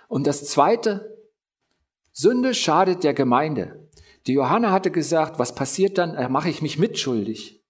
Und 0.06 0.26
das 0.26 0.44
Zweite, 0.44 1.16
Sünde 2.12 2.52
schadet 2.52 3.02
der 3.02 3.14
Gemeinde. 3.14 3.85
Die 4.26 4.32
Johanna 4.32 4.72
hatte 4.72 4.90
gesagt, 4.90 5.38
was 5.38 5.54
passiert 5.54 5.98
dann? 5.98 6.14
Da 6.14 6.28
mache 6.28 6.48
ich 6.48 6.62
mich 6.62 6.78
mitschuldig. 6.78 7.64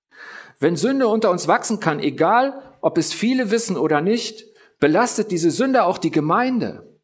Wenn 0.58 0.76
Sünde 0.76 1.08
unter 1.08 1.30
uns 1.30 1.48
wachsen 1.48 1.80
kann, 1.80 2.00
egal 2.00 2.76
ob 2.80 2.96
es 2.98 3.12
viele 3.12 3.50
wissen 3.50 3.76
oder 3.76 4.00
nicht, 4.00 4.44
belastet 4.78 5.30
diese 5.30 5.50
Sünde 5.50 5.84
auch 5.84 5.98
die 5.98 6.10
Gemeinde. 6.10 7.00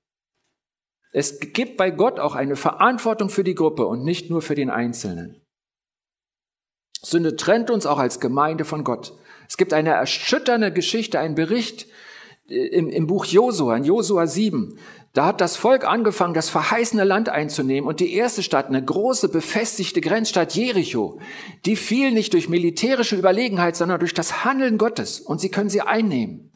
Es 1.13 1.41
gibt 1.41 1.77
bei 1.77 1.91
Gott 1.91 2.19
auch 2.19 2.35
eine 2.35 2.57
Verantwortung 2.57 3.29
für 3.29 3.45
die 3.45 3.55
Gruppe 3.55 3.87
und 3.87 4.03
nicht 4.03 4.31
nur 4.31 4.41
für 4.41 4.55
den 4.55 4.71
Einzelnen. 4.71 5.43
Sünde 7.03 7.37
trennt 7.37 7.71
uns 7.71 7.85
auch 7.85 7.99
als 7.99 8.21
Gemeinde 8.21 8.65
von 8.65 8.85
Gott. 8.85 9.19
Es 9.49 9.59
gibt 9.59 9.75
eine 9.75 9.91
erschütternde 9.91 10.73
Geschichte, 10.73 11.19
einen 11.19 11.35
Bericht 11.35 11.83
äh, 11.83 11.87
im, 12.49 12.89
im 12.91 13.07
Buch 13.07 13.25
Josua, 13.25 13.77
in 13.77 13.85
Josua 13.85 14.27
7. 14.27 14.79
Da 15.13 15.27
hat 15.27 15.41
das 15.41 15.57
Volk 15.57 15.87
angefangen, 15.87 16.35
das 16.35 16.49
verheißene 16.49 17.05
Land 17.05 17.29
einzunehmen 17.29 17.87
und 17.87 18.01
die 18.01 18.15
erste 18.15 18.43
Stadt, 18.43 18.69
eine 18.69 18.83
große 18.83 19.29
befestigte 19.29 20.01
Grenzstadt 20.01 20.55
Jericho, 20.55 21.19
die 21.67 21.77
fiel 21.77 22.13
nicht 22.13 22.33
durch 22.33 22.49
militärische 22.49 23.17
Überlegenheit, 23.17 23.77
sondern 23.77 24.01
durch 24.01 24.15
das 24.15 24.45
Handeln 24.45 24.79
Gottes 24.79 25.21
und 25.21 25.41
sie 25.41 25.51
können 25.51 25.69
sie 25.69 25.83
einnehmen. 25.83 26.51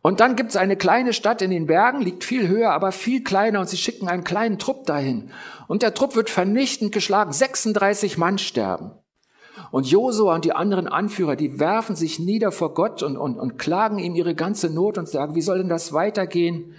Und 0.00 0.20
dann 0.20 0.36
gibt's 0.36 0.56
eine 0.56 0.76
kleine 0.76 1.12
Stadt 1.12 1.42
in 1.42 1.50
den 1.50 1.66
Bergen, 1.66 2.00
liegt 2.00 2.24
viel 2.24 2.48
höher, 2.48 2.70
aber 2.70 2.92
viel 2.92 3.22
kleiner 3.22 3.60
und 3.60 3.68
sie 3.68 3.76
schicken 3.76 4.08
einen 4.08 4.24
kleinen 4.24 4.58
Trupp 4.58 4.86
dahin. 4.86 5.30
Und 5.66 5.82
der 5.82 5.92
Trupp 5.92 6.16
wird 6.16 6.30
vernichtend 6.30 6.92
geschlagen, 6.92 7.32
36 7.32 8.16
Mann 8.16 8.38
sterben. 8.38 8.92
Und 9.70 9.86
Josua 9.86 10.34
und 10.34 10.44
die 10.44 10.52
anderen 10.52 10.86
Anführer, 10.86 11.36
die 11.36 11.60
werfen 11.60 11.96
sich 11.96 12.18
nieder 12.18 12.52
vor 12.52 12.74
Gott 12.74 13.02
und, 13.02 13.16
und, 13.16 13.38
und 13.38 13.58
klagen 13.58 13.98
ihm 13.98 14.14
ihre 14.14 14.34
ganze 14.34 14.70
Not 14.70 14.98
und 14.98 15.08
sagen, 15.08 15.34
wie 15.34 15.42
soll 15.42 15.58
denn 15.58 15.68
das 15.68 15.92
weitergehen? 15.92 16.74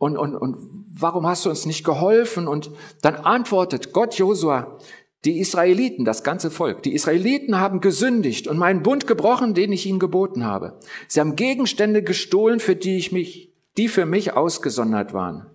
und, 0.00 0.16
und, 0.16 0.34
und 0.34 0.56
warum 0.98 1.26
hast 1.26 1.44
du 1.44 1.50
uns 1.50 1.66
nicht 1.66 1.84
geholfen? 1.84 2.48
Und 2.48 2.70
dann 3.02 3.16
antwortet 3.16 3.92
Gott 3.92 4.14
Josua, 4.14 4.78
die 5.26 5.38
Israeliten, 5.38 6.06
das 6.06 6.24
ganze 6.24 6.50
Volk, 6.50 6.82
die 6.82 6.94
Israeliten 6.94 7.60
haben 7.60 7.82
gesündigt 7.82 8.48
und 8.48 8.56
meinen 8.56 8.82
Bund 8.82 9.06
gebrochen, 9.06 9.52
den 9.52 9.70
ich 9.72 9.84
ihnen 9.84 9.98
geboten 9.98 10.44
habe. 10.44 10.78
Sie 11.06 11.20
haben 11.20 11.36
Gegenstände 11.36 12.02
gestohlen, 12.02 12.60
für 12.60 12.74
die 12.74 12.96
ich 12.96 13.12
mich, 13.12 13.52
die 13.76 13.88
für 13.88 14.06
mich 14.06 14.32
ausgesondert 14.32 15.12
waren. 15.12 15.46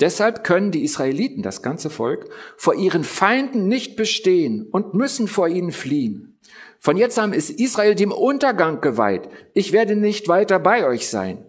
Deshalb 0.00 0.44
können 0.44 0.70
die 0.70 0.84
Israeliten, 0.84 1.42
das 1.42 1.62
ganze 1.62 1.90
Volk, 1.90 2.30
vor 2.56 2.74
ihren 2.74 3.04
Feinden 3.04 3.66
nicht 3.66 3.96
bestehen 3.96 4.68
und 4.70 4.94
müssen 4.94 5.26
vor 5.26 5.48
ihnen 5.48 5.72
fliehen. 5.72 6.38
Von 6.78 6.96
jetzt 6.96 7.18
an 7.18 7.32
ist 7.32 7.50
Israel 7.50 7.94
dem 7.94 8.12
Untergang 8.12 8.80
geweiht. 8.80 9.28
Ich 9.54 9.72
werde 9.72 9.96
nicht 9.96 10.28
weiter 10.28 10.60
bei 10.60 10.86
euch 10.86 11.08
sein 11.08 11.44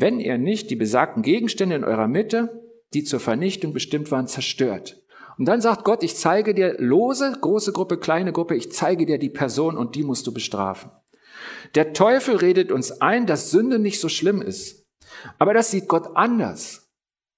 wenn 0.00 0.20
ihr 0.20 0.38
nicht 0.38 0.70
die 0.70 0.76
besagten 0.76 1.22
Gegenstände 1.22 1.76
in 1.76 1.84
eurer 1.84 2.08
Mitte, 2.08 2.62
die 2.94 3.04
zur 3.04 3.20
Vernichtung 3.20 3.72
bestimmt 3.72 4.10
waren, 4.10 4.26
zerstört. 4.26 5.02
Und 5.38 5.46
dann 5.46 5.60
sagt 5.60 5.84
Gott, 5.84 6.02
ich 6.02 6.16
zeige 6.16 6.54
dir 6.54 6.76
lose, 6.78 7.32
große 7.40 7.72
Gruppe, 7.72 7.98
kleine 7.98 8.32
Gruppe, 8.32 8.56
ich 8.56 8.72
zeige 8.72 9.06
dir 9.06 9.18
die 9.18 9.30
Person 9.30 9.76
und 9.76 9.94
die 9.94 10.02
musst 10.02 10.26
du 10.26 10.32
bestrafen. 10.32 10.90
Der 11.74 11.92
Teufel 11.92 12.36
redet 12.36 12.72
uns 12.72 13.00
ein, 13.00 13.26
dass 13.26 13.50
Sünde 13.50 13.78
nicht 13.78 14.00
so 14.00 14.08
schlimm 14.08 14.42
ist. 14.42 14.86
Aber 15.38 15.54
das 15.54 15.70
sieht 15.70 15.88
Gott 15.88 16.16
anders, 16.16 16.87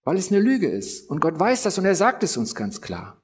weil 0.04 0.16
es 0.16 0.30
eine 0.30 0.40
Lüge 0.40 0.68
ist. 0.68 1.08
Und 1.10 1.20
Gott 1.20 1.38
weiß 1.38 1.62
das 1.62 1.78
und 1.78 1.84
er 1.84 1.94
sagt 1.94 2.22
es 2.22 2.36
uns 2.36 2.54
ganz 2.54 2.80
klar. 2.80 3.22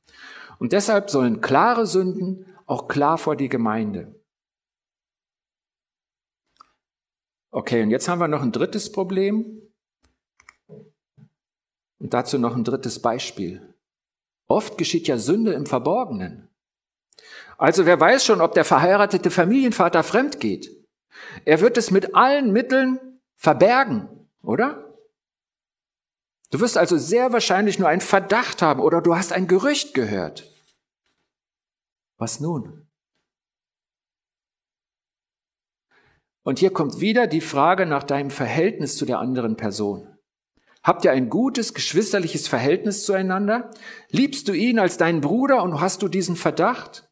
Und 0.58 0.72
deshalb 0.72 1.10
sollen 1.10 1.40
klare 1.40 1.86
Sünden 1.86 2.46
auch 2.66 2.88
klar 2.88 3.18
vor 3.18 3.36
die 3.36 3.48
Gemeinde. 3.48 4.14
Okay, 7.50 7.82
und 7.82 7.90
jetzt 7.90 8.08
haben 8.08 8.20
wir 8.20 8.28
noch 8.28 8.42
ein 8.42 8.52
drittes 8.52 8.92
Problem 8.92 9.62
und 11.98 12.12
dazu 12.12 12.38
noch 12.38 12.54
ein 12.54 12.64
drittes 12.64 13.00
Beispiel. 13.00 13.74
Oft 14.48 14.76
geschieht 14.78 15.08
ja 15.08 15.16
Sünde 15.16 15.52
im 15.54 15.66
Verborgenen. 15.66 16.48
Also 17.58 17.86
wer 17.86 17.98
weiß 17.98 18.24
schon, 18.24 18.40
ob 18.40 18.52
der 18.52 18.64
verheiratete 18.64 19.30
Familienvater 19.30 20.02
fremd 20.02 20.40
geht. 20.40 20.70
Er 21.44 21.60
wird 21.60 21.78
es 21.78 21.90
mit 21.90 22.14
allen 22.14 22.52
Mitteln 22.52 23.20
verbergen, 23.34 24.28
oder? 24.42 24.85
Du 26.50 26.60
wirst 26.60 26.76
also 26.76 26.96
sehr 26.96 27.32
wahrscheinlich 27.32 27.78
nur 27.78 27.88
einen 27.88 28.00
Verdacht 28.00 28.62
haben 28.62 28.80
oder 28.80 29.00
du 29.00 29.16
hast 29.16 29.32
ein 29.32 29.48
Gerücht 29.48 29.94
gehört. 29.94 30.50
Was 32.18 32.40
nun? 32.40 32.88
Und 36.42 36.60
hier 36.60 36.72
kommt 36.72 37.00
wieder 37.00 37.26
die 37.26 37.40
Frage 37.40 37.86
nach 37.86 38.04
deinem 38.04 38.30
Verhältnis 38.30 38.96
zu 38.96 39.04
der 39.04 39.18
anderen 39.18 39.56
Person. 39.56 40.16
Habt 40.84 41.04
ihr 41.04 41.10
ein 41.10 41.28
gutes, 41.28 41.74
geschwisterliches 41.74 42.46
Verhältnis 42.46 43.04
zueinander? 43.04 43.72
Liebst 44.10 44.46
du 44.46 44.52
ihn 44.52 44.78
als 44.78 44.96
deinen 44.96 45.20
Bruder 45.20 45.64
und 45.64 45.80
hast 45.80 46.02
du 46.02 46.08
diesen 46.08 46.36
Verdacht? 46.36 47.10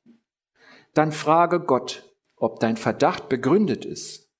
Dann 0.93 1.11
frage 1.11 1.59
Gott, 1.59 2.15
ob 2.37 2.61
dein 2.61 2.77
Verdacht 2.77 3.29
begründet 3.29 3.85
ist. 3.85 4.31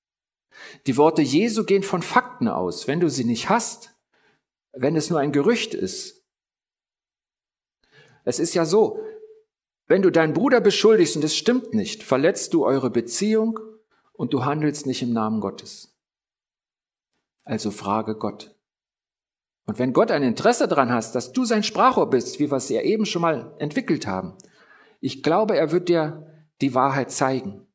Die 0.87 0.95
Worte 0.95 1.21
Jesu 1.21 1.65
gehen 1.65 1.83
von 1.83 2.01
Fakten 2.01 2.47
aus. 2.47 2.87
Wenn 2.87 3.01
du 3.01 3.09
sie 3.09 3.25
nicht 3.25 3.49
hast, 3.49 3.94
wenn 4.75 4.95
es 4.95 5.09
nur 5.09 5.19
ein 5.19 5.31
Gerücht 5.31 5.73
ist. 5.73 6.23
Es 8.23 8.39
ist 8.39 8.53
ja 8.53 8.65
so, 8.65 8.99
wenn 9.87 10.01
du 10.01 10.11
deinen 10.11 10.33
Bruder 10.33 10.61
beschuldigst 10.61 11.15
und 11.15 11.23
es 11.23 11.35
stimmt 11.35 11.73
nicht, 11.73 12.03
verletzt 12.03 12.53
du 12.53 12.65
eure 12.65 12.89
Beziehung 12.89 13.59
und 14.13 14.33
du 14.33 14.45
handelst 14.45 14.87
nicht 14.87 15.01
im 15.01 15.13
Namen 15.13 15.41
Gottes. 15.41 15.95
Also 17.43 17.69
frage 17.69 18.15
Gott. 18.15 18.55
Und 19.67 19.79
wenn 19.79 19.93
Gott 19.93 20.11
ein 20.11 20.23
Interesse 20.23 20.67
daran 20.67 20.91
hast, 20.91 21.13
dass 21.13 21.31
du 21.31 21.45
sein 21.45 21.63
Sprachrohr 21.63 22.09
bist, 22.09 22.39
wie 22.39 22.51
wir 22.51 22.57
es 22.57 22.69
ja 22.69 22.81
eben 22.81 23.05
schon 23.05 23.21
mal 23.21 23.55
entwickelt 23.59 24.07
haben, 24.07 24.35
ich 24.99 25.21
glaube, 25.21 25.55
er 25.55 25.71
wird 25.71 25.89
dir 25.89 26.31
die 26.61 26.73
Wahrheit 26.73 27.11
zeigen. 27.11 27.67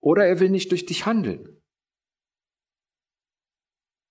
Oder 0.00 0.26
er 0.26 0.40
will 0.40 0.48
nicht 0.48 0.70
durch 0.70 0.86
dich 0.86 1.04
handeln. 1.04 1.59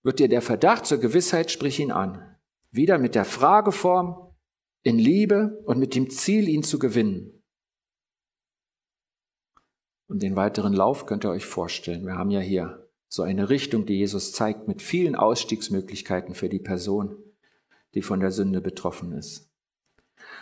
Wird 0.09 0.17
dir 0.17 0.27
der 0.27 0.41
Verdacht 0.41 0.87
zur 0.87 0.97
Gewissheit, 0.97 1.51
sprich 1.51 1.79
ihn 1.79 1.91
an. 1.91 2.35
Wieder 2.71 2.97
mit 2.97 3.13
der 3.13 3.25
Frageform, 3.25 4.33
in 4.81 4.97
Liebe 4.97 5.61
und 5.65 5.77
mit 5.77 5.93
dem 5.93 6.09
Ziel, 6.09 6.49
ihn 6.49 6.63
zu 6.63 6.79
gewinnen. 6.79 7.43
Und 10.07 10.23
den 10.23 10.35
weiteren 10.35 10.73
Lauf 10.73 11.05
könnt 11.05 11.25
ihr 11.25 11.29
euch 11.29 11.45
vorstellen. 11.45 12.07
Wir 12.07 12.15
haben 12.15 12.31
ja 12.31 12.39
hier 12.39 12.89
so 13.07 13.21
eine 13.21 13.51
Richtung, 13.51 13.85
die 13.85 13.99
Jesus 13.99 14.31
zeigt, 14.31 14.67
mit 14.67 14.81
vielen 14.81 15.15
Ausstiegsmöglichkeiten 15.15 16.33
für 16.33 16.49
die 16.49 16.57
Person, 16.57 17.15
die 17.93 18.01
von 18.01 18.19
der 18.19 18.31
Sünde 18.31 18.61
betroffen 18.61 19.11
ist. 19.11 19.51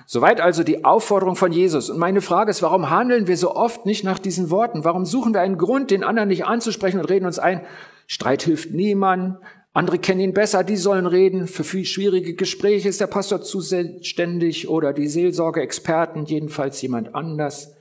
Soweit 0.06 0.40
also 0.40 0.64
die 0.64 0.86
Aufforderung 0.86 1.36
von 1.36 1.52
Jesus. 1.52 1.90
Und 1.90 2.00
meine 2.00 2.22
Frage 2.22 2.52
ist, 2.52 2.62
warum 2.62 2.90
handeln 2.90 3.28
wir 3.28 3.36
so 3.36 3.54
oft 3.54 3.86
nicht 3.86 4.06
nach 4.06 4.20
diesen 4.20 4.50
Worten? 4.50 4.86
Warum 4.86 5.06
suchen 5.06 5.34
wir 5.34 5.42
einen 5.42 5.58
Grund, 5.58 5.92
den 5.92 6.06
anderen 6.06 6.30
nicht 6.30 6.46
anzusprechen 6.46 7.02
und 7.02 7.10
reden 7.10 7.26
uns 7.26 7.38
ein, 7.38 7.66
Streit 8.08 8.42
hilft 8.44 8.72
niemand, 8.72 9.40
andere 9.78 10.00
kennen 10.00 10.22
ihn 10.22 10.34
besser, 10.34 10.64
die 10.64 10.76
sollen 10.76 11.06
reden. 11.06 11.48
Für 11.48 11.64
viel 11.64 11.86
schwierige 11.86 12.34
Gespräche 12.34 12.90
ist 12.90 13.00
der 13.00 13.06
Pastor 13.06 13.44
zuständig 13.44 14.68
oder 14.68 14.92
die 14.92 15.08
Seelsorgeexperten, 15.08 16.26
jedenfalls 16.26 16.82
jemand 16.82 17.14
anders. 17.14 17.76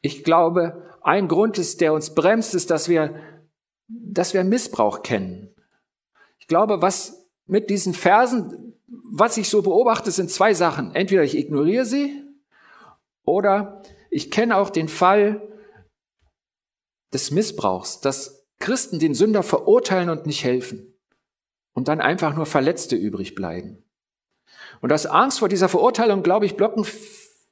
Ich 0.00 0.24
glaube, 0.24 0.98
ein 1.02 1.28
Grund 1.28 1.56
ist, 1.56 1.80
der 1.80 1.92
uns 1.92 2.16
bremst, 2.16 2.56
ist, 2.56 2.68
dass 2.72 2.88
wir, 2.88 3.14
dass 3.86 4.34
wir 4.34 4.42
Missbrauch 4.42 5.04
kennen. 5.04 5.54
Ich 6.40 6.48
glaube, 6.48 6.82
was 6.82 7.30
mit 7.46 7.70
diesen 7.70 7.94
Versen, 7.94 8.74
was 8.88 9.36
ich 9.36 9.48
so 9.48 9.62
beobachte, 9.62 10.10
sind 10.10 10.32
zwei 10.32 10.52
Sachen. 10.52 10.96
Entweder 10.96 11.22
ich 11.22 11.38
ignoriere 11.38 11.84
sie 11.84 12.24
oder 13.24 13.82
ich 14.10 14.32
kenne 14.32 14.56
auch 14.56 14.70
den 14.70 14.88
Fall 14.88 15.48
des 17.12 17.30
Missbrauchs, 17.30 18.00
dass 18.00 18.39
Christen 18.60 18.98
den 18.98 19.14
Sünder 19.14 19.42
verurteilen 19.42 20.10
und 20.10 20.26
nicht 20.26 20.44
helfen 20.44 20.94
und 21.72 21.88
dann 21.88 22.00
einfach 22.00 22.36
nur 22.36 22.46
Verletzte 22.46 22.94
übrig 22.94 23.34
bleiben. 23.34 23.82
Und 24.80 24.92
aus 24.92 25.06
Angst 25.06 25.40
vor 25.40 25.48
dieser 25.48 25.68
Verurteilung, 25.68 26.22
glaube 26.22 26.46
ich, 26.46 26.56
blocken 26.56 26.86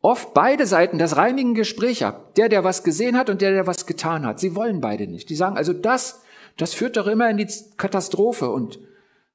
oft 0.00 0.34
beide 0.34 0.66
Seiten 0.66 0.98
das 0.98 1.16
reinigen 1.16 1.54
Gespräch 1.54 2.04
ab. 2.04 2.34
Der, 2.36 2.48
der 2.48 2.64
was 2.64 2.84
gesehen 2.84 3.16
hat 3.16 3.30
und 3.30 3.40
der, 3.40 3.50
der 3.50 3.66
was 3.66 3.86
getan 3.86 4.24
hat. 4.24 4.38
Sie 4.38 4.54
wollen 4.54 4.80
beide 4.80 5.06
nicht. 5.06 5.28
Die 5.28 5.36
sagen, 5.36 5.56
also 5.56 5.72
das, 5.72 6.22
das 6.56 6.74
führt 6.74 6.96
doch 6.96 7.06
immer 7.06 7.28
in 7.30 7.36
die 7.36 7.48
Katastrophe 7.76 8.50
und 8.50 8.78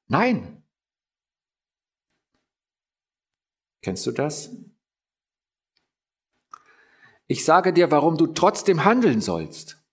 nein. 0.08 0.62
Kennst 3.82 4.06
du 4.06 4.12
das? 4.12 4.50
Ich 7.26 7.44
sage 7.44 7.72
dir, 7.72 7.90
warum 7.90 8.16
du 8.16 8.28
trotzdem 8.28 8.84
handeln 8.84 9.20
sollst. 9.20 9.83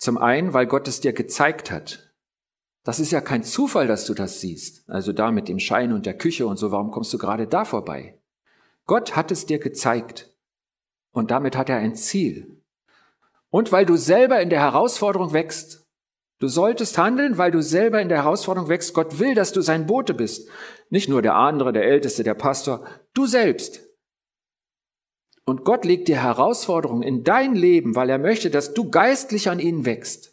Zum 0.00 0.16
einen, 0.16 0.54
weil 0.54 0.66
Gott 0.66 0.88
es 0.88 1.02
dir 1.02 1.12
gezeigt 1.12 1.70
hat. 1.70 2.10
Das 2.84 3.00
ist 3.00 3.12
ja 3.12 3.20
kein 3.20 3.44
Zufall, 3.44 3.86
dass 3.86 4.06
du 4.06 4.14
das 4.14 4.40
siehst. 4.40 4.88
Also 4.88 5.12
da 5.12 5.30
mit 5.30 5.46
dem 5.46 5.58
Schein 5.58 5.92
und 5.92 6.06
der 6.06 6.16
Küche 6.16 6.46
und 6.46 6.56
so, 6.56 6.72
warum 6.72 6.90
kommst 6.90 7.12
du 7.12 7.18
gerade 7.18 7.46
da 7.46 7.66
vorbei? 7.66 8.18
Gott 8.86 9.14
hat 9.14 9.30
es 9.30 9.44
dir 9.44 9.58
gezeigt. 9.58 10.34
Und 11.12 11.30
damit 11.30 11.54
hat 11.54 11.68
er 11.68 11.76
ein 11.76 11.94
Ziel. 11.94 12.62
Und 13.50 13.72
weil 13.72 13.84
du 13.84 13.96
selber 13.96 14.40
in 14.40 14.48
der 14.48 14.60
Herausforderung 14.60 15.34
wächst. 15.34 15.86
Du 16.38 16.48
solltest 16.48 16.96
handeln, 16.96 17.36
weil 17.36 17.50
du 17.50 17.62
selber 17.62 18.00
in 18.00 18.08
der 18.08 18.22
Herausforderung 18.22 18.70
wächst. 18.70 18.94
Gott 18.94 19.18
will, 19.18 19.34
dass 19.34 19.52
du 19.52 19.60
sein 19.60 19.86
Bote 19.86 20.14
bist. 20.14 20.48
Nicht 20.88 21.10
nur 21.10 21.20
der 21.20 21.34
andere, 21.34 21.74
der 21.74 21.84
Älteste, 21.84 22.22
der 22.22 22.32
Pastor, 22.32 22.86
du 23.12 23.26
selbst. 23.26 23.89
Und 25.50 25.64
Gott 25.64 25.84
legt 25.84 26.06
dir 26.06 26.22
Herausforderungen 26.22 27.02
in 27.02 27.24
dein 27.24 27.56
Leben, 27.56 27.96
weil 27.96 28.08
er 28.08 28.18
möchte, 28.18 28.50
dass 28.50 28.72
du 28.72 28.88
geistlich 28.88 29.50
an 29.50 29.58
ihnen 29.58 29.84
wächst. 29.84 30.32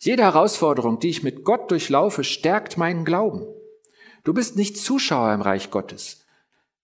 Jede 0.00 0.24
Herausforderung, 0.24 0.98
die 0.98 1.08
ich 1.08 1.22
mit 1.22 1.44
Gott 1.44 1.70
durchlaufe, 1.70 2.24
stärkt 2.24 2.76
meinen 2.76 3.04
Glauben. 3.04 3.46
Du 4.24 4.34
bist 4.34 4.56
nicht 4.56 4.76
Zuschauer 4.76 5.32
im 5.34 5.40
Reich 5.40 5.70
Gottes. 5.70 6.26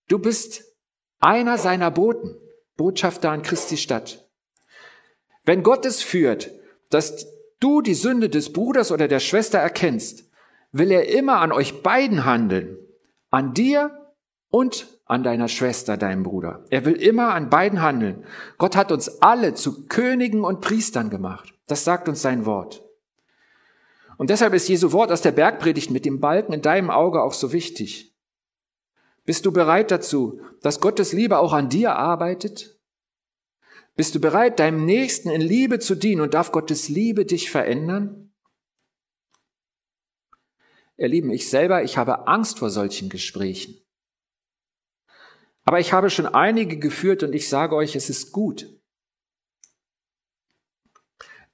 Du 0.06 0.20
bist 0.20 0.76
einer 1.18 1.58
seiner 1.58 1.90
Boten, 1.90 2.36
Botschafter 2.76 3.32
an 3.32 3.42
Christi 3.42 3.76
Stadt. 3.76 4.30
Wenn 5.44 5.64
Gott 5.64 5.84
es 5.86 6.02
führt, 6.02 6.52
dass 6.90 7.26
du 7.58 7.80
die 7.80 7.94
Sünde 7.94 8.28
des 8.28 8.52
Bruders 8.52 8.92
oder 8.92 9.08
der 9.08 9.18
Schwester 9.18 9.58
erkennst, 9.58 10.30
will 10.70 10.92
er 10.92 11.08
immer 11.08 11.40
an 11.40 11.50
euch 11.50 11.82
beiden 11.82 12.24
handeln, 12.24 12.78
an 13.30 13.54
dir 13.54 14.14
und 14.50 14.95
an 15.06 15.22
deiner 15.22 15.48
Schwester, 15.48 15.96
deinem 15.96 16.24
Bruder. 16.24 16.64
Er 16.70 16.84
will 16.84 16.94
immer 16.94 17.32
an 17.32 17.48
beiden 17.48 17.80
handeln. 17.80 18.24
Gott 18.58 18.76
hat 18.76 18.90
uns 18.90 19.22
alle 19.22 19.54
zu 19.54 19.86
Königen 19.86 20.42
und 20.44 20.60
Priestern 20.60 21.10
gemacht. 21.10 21.54
Das 21.68 21.84
sagt 21.84 22.08
uns 22.08 22.20
sein 22.20 22.44
Wort. 22.44 22.84
Und 24.18 24.30
deshalb 24.30 24.52
ist 24.52 24.68
Jesu 24.68 24.92
Wort 24.92 25.12
aus 25.12 25.22
der 25.22 25.30
Bergpredigt 25.30 25.90
mit 25.90 26.04
dem 26.04 26.20
Balken 26.20 26.52
in 26.52 26.62
deinem 26.62 26.90
Auge 26.90 27.22
auch 27.22 27.34
so 27.34 27.52
wichtig. 27.52 28.14
Bist 29.24 29.46
du 29.46 29.52
bereit 29.52 29.90
dazu, 29.90 30.40
dass 30.62 30.80
Gottes 30.80 31.12
Liebe 31.12 31.38
auch 31.38 31.52
an 31.52 31.68
dir 31.68 31.94
arbeitet? 31.94 32.76
Bist 33.94 34.14
du 34.14 34.20
bereit, 34.20 34.58
deinem 34.58 34.84
Nächsten 34.84 35.30
in 35.30 35.40
Liebe 35.40 35.78
zu 35.78 35.94
dienen 35.94 36.20
und 36.20 36.34
darf 36.34 36.50
Gottes 36.50 36.88
Liebe 36.88 37.24
dich 37.24 37.50
verändern? 37.50 38.32
Ihr 40.96 41.08
Lieben, 41.08 41.30
ich 41.30 41.48
selber, 41.48 41.82
ich 41.82 41.96
habe 41.96 42.26
Angst 42.26 42.58
vor 42.58 42.70
solchen 42.70 43.08
Gesprächen. 43.08 43.85
Aber 45.66 45.80
ich 45.80 45.92
habe 45.92 46.10
schon 46.10 46.26
einige 46.26 46.78
geführt 46.78 47.22
und 47.24 47.34
ich 47.34 47.48
sage 47.48 47.74
euch, 47.74 47.96
es 47.96 48.08
ist 48.08 48.32
gut. 48.32 48.72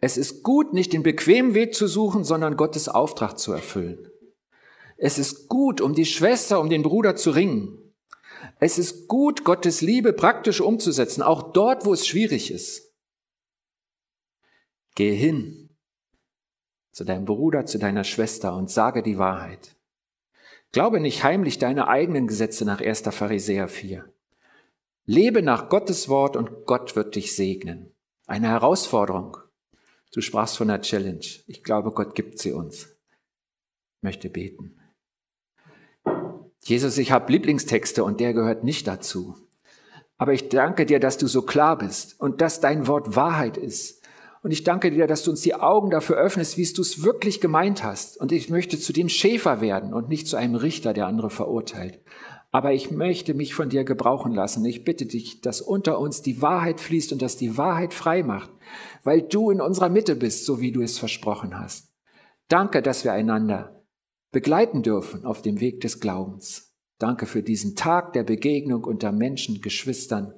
Es 0.00 0.16
ist 0.16 0.42
gut, 0.42 0.74
nicht 0.74 0.92
den 0.92 1.02
bequemen 1.02 1.54
Weg 1.54 1.74
zu 1.74 1.88
suchen, 1.88 2.22
sondern 2.22 2.56
Gottes 2.56 2.88
Auftrag 2.88 3.38
zu 3.38 3.52
erfüllen. 3.52 4.10
Es 4.96 5.18
ist 5.18 5.48
gut, 5.48 5.80
um 5.80 5.94
die 5.94 6.04
Schwester, 6.04 6.60
um 6.60 6.68
den 6.68 6.82
Bruder 6.82 7.16
zu 7.16 7.30
ringen. 7.30 7.78
Es 8.60 8.78
ist 8.78 9.08
gut, 9.08 9.44
Gottes 9.44 9.80
Liebe 9.80 10.12
praktisch 10.12 10.60
umzusetzen, 10.60 11.22
auch 11.22 11.52
dort, 11.52 11.86
wo 11.86 11.92
es 11.92 12.06
schwierig 12.06 12.50
ist. 12.50 12.92
Geh 14.94 15.14
hin 15.14 15.70
zu 16.92 17.04
deinem 17.04 17.24
Bruder, 17.24 17.64
zu 17.64 17.78
deiner 17.78 18.04
Schwester 18.04 18.54
und 18.54 18.70
sage 18.70 19.02
die 19.02 19.16
Wahrheit. 19.16 19.76
Glaube 20.72 21.00
nicht 21.00 21.22
heimlich 21.22 21.58
deine 21.58 21.86
eigenen 21.88 22.26
Gesetze 22.26 22.64
nach 22.64 22.80
1. 22.80 23.02
Pharisäer 23.10 23.68
4. 23.68 24.10
Lebe 25.04 25.42
nach 25.42 25.68
Gottes 25.68 26.08
Wort 26.08 26.34
und 26.34 26.64
Gott 26.64 26.96
wird 26.96 27.14
dich 27.14 27.36
segnen. 27.36 27.92
Eine 28.26 28.48
Herausforderung. 28.48 29.36
Du 30.14 30.22
sprachst 30.22 30.56
von 30.56 30.70
einer 30.70 30.80
Challenge. 30.80 31.26
Ich 31.46 31.62
glaube, 31.62 31.90
Gott 31.90 32.14
gibt 32.14 32.38
sie 32.38 32.52
uns. 32.52 32.84
Ich 32.86 34.02
möchte 34.02 34.30
beten. 34.30 34.78
Jesus, 36.60 36.96
ich 36.96 37.12
habe 37.12 37.30
Lieblingstexte 37.30 38.02
und 38.02 38.18
der 38.20 38.32
gehört 38.32 38.64
nicht 38.64 38.86
dazu. 38.86 39.36
Aber 40.16 40.32
ich 40.32 40.48
danke 40.48 40.86
dir, 40.86 41.00
dass 41.00 41.18
du 41.18 41.26
so 41.26 41.42
klar 41.42 41.76
bist 41.76 42.18
und 42.18 42.40
dass 42.40 42.60
dein 42.60 42.86
Wort 42.86 43.14
Wahrheit 43.14 43.58
ist. 43.58 44.01
Und 44.42 44.50
ich 44.50 44.64
danke 44.64 44.90
dir, 44.90 45.06
dass 45.06 45.22
du 45.22 45.30
uns 45.30 45.40
die 45.40 45.54
Augen 45.54 45.90
dafür 45.90 46.16
öffnest, 46.16 46.56
wie 46.56 46.72
du 46.72 46.82
es 46.82 47.02
wirklich 47.04 47.40
gemeint 47.40 47.84
hast. 47.84 48.20
Und 48.20 48.32
ich 48.32 48.50
möchte 48.50 48.78
zu 48.78 48.92
dem 48.92 49.08
Schäfer 49.08 49.60
werden 49.60 49.94
und 49.94 50.08
nicht 50.08 50.26
zu 50.26 50.36
einem 50.36 50.56
Richter, 50.56 50.92
der 50.92 51.06
andere 51.06 51.30
verurteilt. 51.30 52.00
Aber 52.50 52.72
ich 52.72 52.90
möchte 52.90 53.34
mich 53.34 53.54
von 53.54 53.70
dir 53.70 53.84
gebrauchen 53.84 54.34
lassen. 54.34 54.64
Ich 54.64 54.84
bitte 54.84 55.06
dich, 55.06 55.40
dass 55.40 55.62
unter 55.62 55.98
uns 55.98 56.22
die 56.22 56.42
Wahrheit 56.42 56.80
fließt 56.80 57.12
und 57.12 57.22
dass 57.22 57.36
die 57.36 57.56
Wahrheit 57.56 57.94
frei 57.94 58.22
macht 58.22 58.50
weil 59.02 59.22
du 59.22 59.50
in 59.50 59.60
unserer 59.60 59.88
Mitte 59.88 60.16
bist, 60.16 60.44
so 60.44 60.60
wie 60.60 60.72
du 60.72 60.82
es 60.82 60.98
versprochen 60.98 61.58
hast. 61.58 61.92
Danke, 62.48 62.82
dass 62.82 63.04
wir 63.04 63.12
einander 63.12 63.84
begleiten 64.30 64.82
dürfen 64.82 65.24
auf 65.24 65.42
dem 65.42 65.60
Weg 65.60 65.80
des 65.80 66.00
Glaubens. 66.00 66.74
Danke 66.98 67.26
für 67.26 67.42
diesen 67.42 67.74
Tag 67.74 68.12
der 68.12 68.22
Begegnung 68.22 68.84
unter 68.84 69.12
Menschen, 69.12 69.60
Geschwistern. 69.60 70.34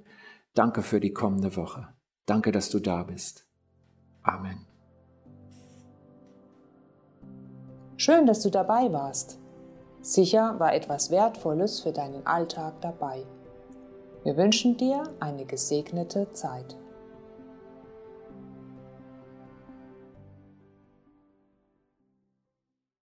Danke 0.54 0.82
für 0.82 1.00
die 1.00 1.12
kommende 1.12 1.56
Woche. 1.56 1.88
Danke, 2.26 2.52
dass 2.52 2.70
du 2.70 2.80
da 2.80 3.02
bist. 3.02 3.43
Amen. 4.24 4.66
Schön, 7.96 8.26
dass 8.26 8.40
du 8.40 8.50
dabei 8.50 8.92
warst. 8.92 9.38
Sicher 10.00 10.58
war 10.58 10.74
etwas 10.74 11.10
Wertvolles 11.10 11.80
für 11.80 11.92
deinen 11.92 12.26
Alltag 12.26 12.80
dabei. 12.80 13.24
Wir 14.24 14.36
wünschen 14.36 14.76
dir 14.76 15.04
eine 15.20 15.44
gesegnete 15.44 16.32
Zeit. 16.32 16.76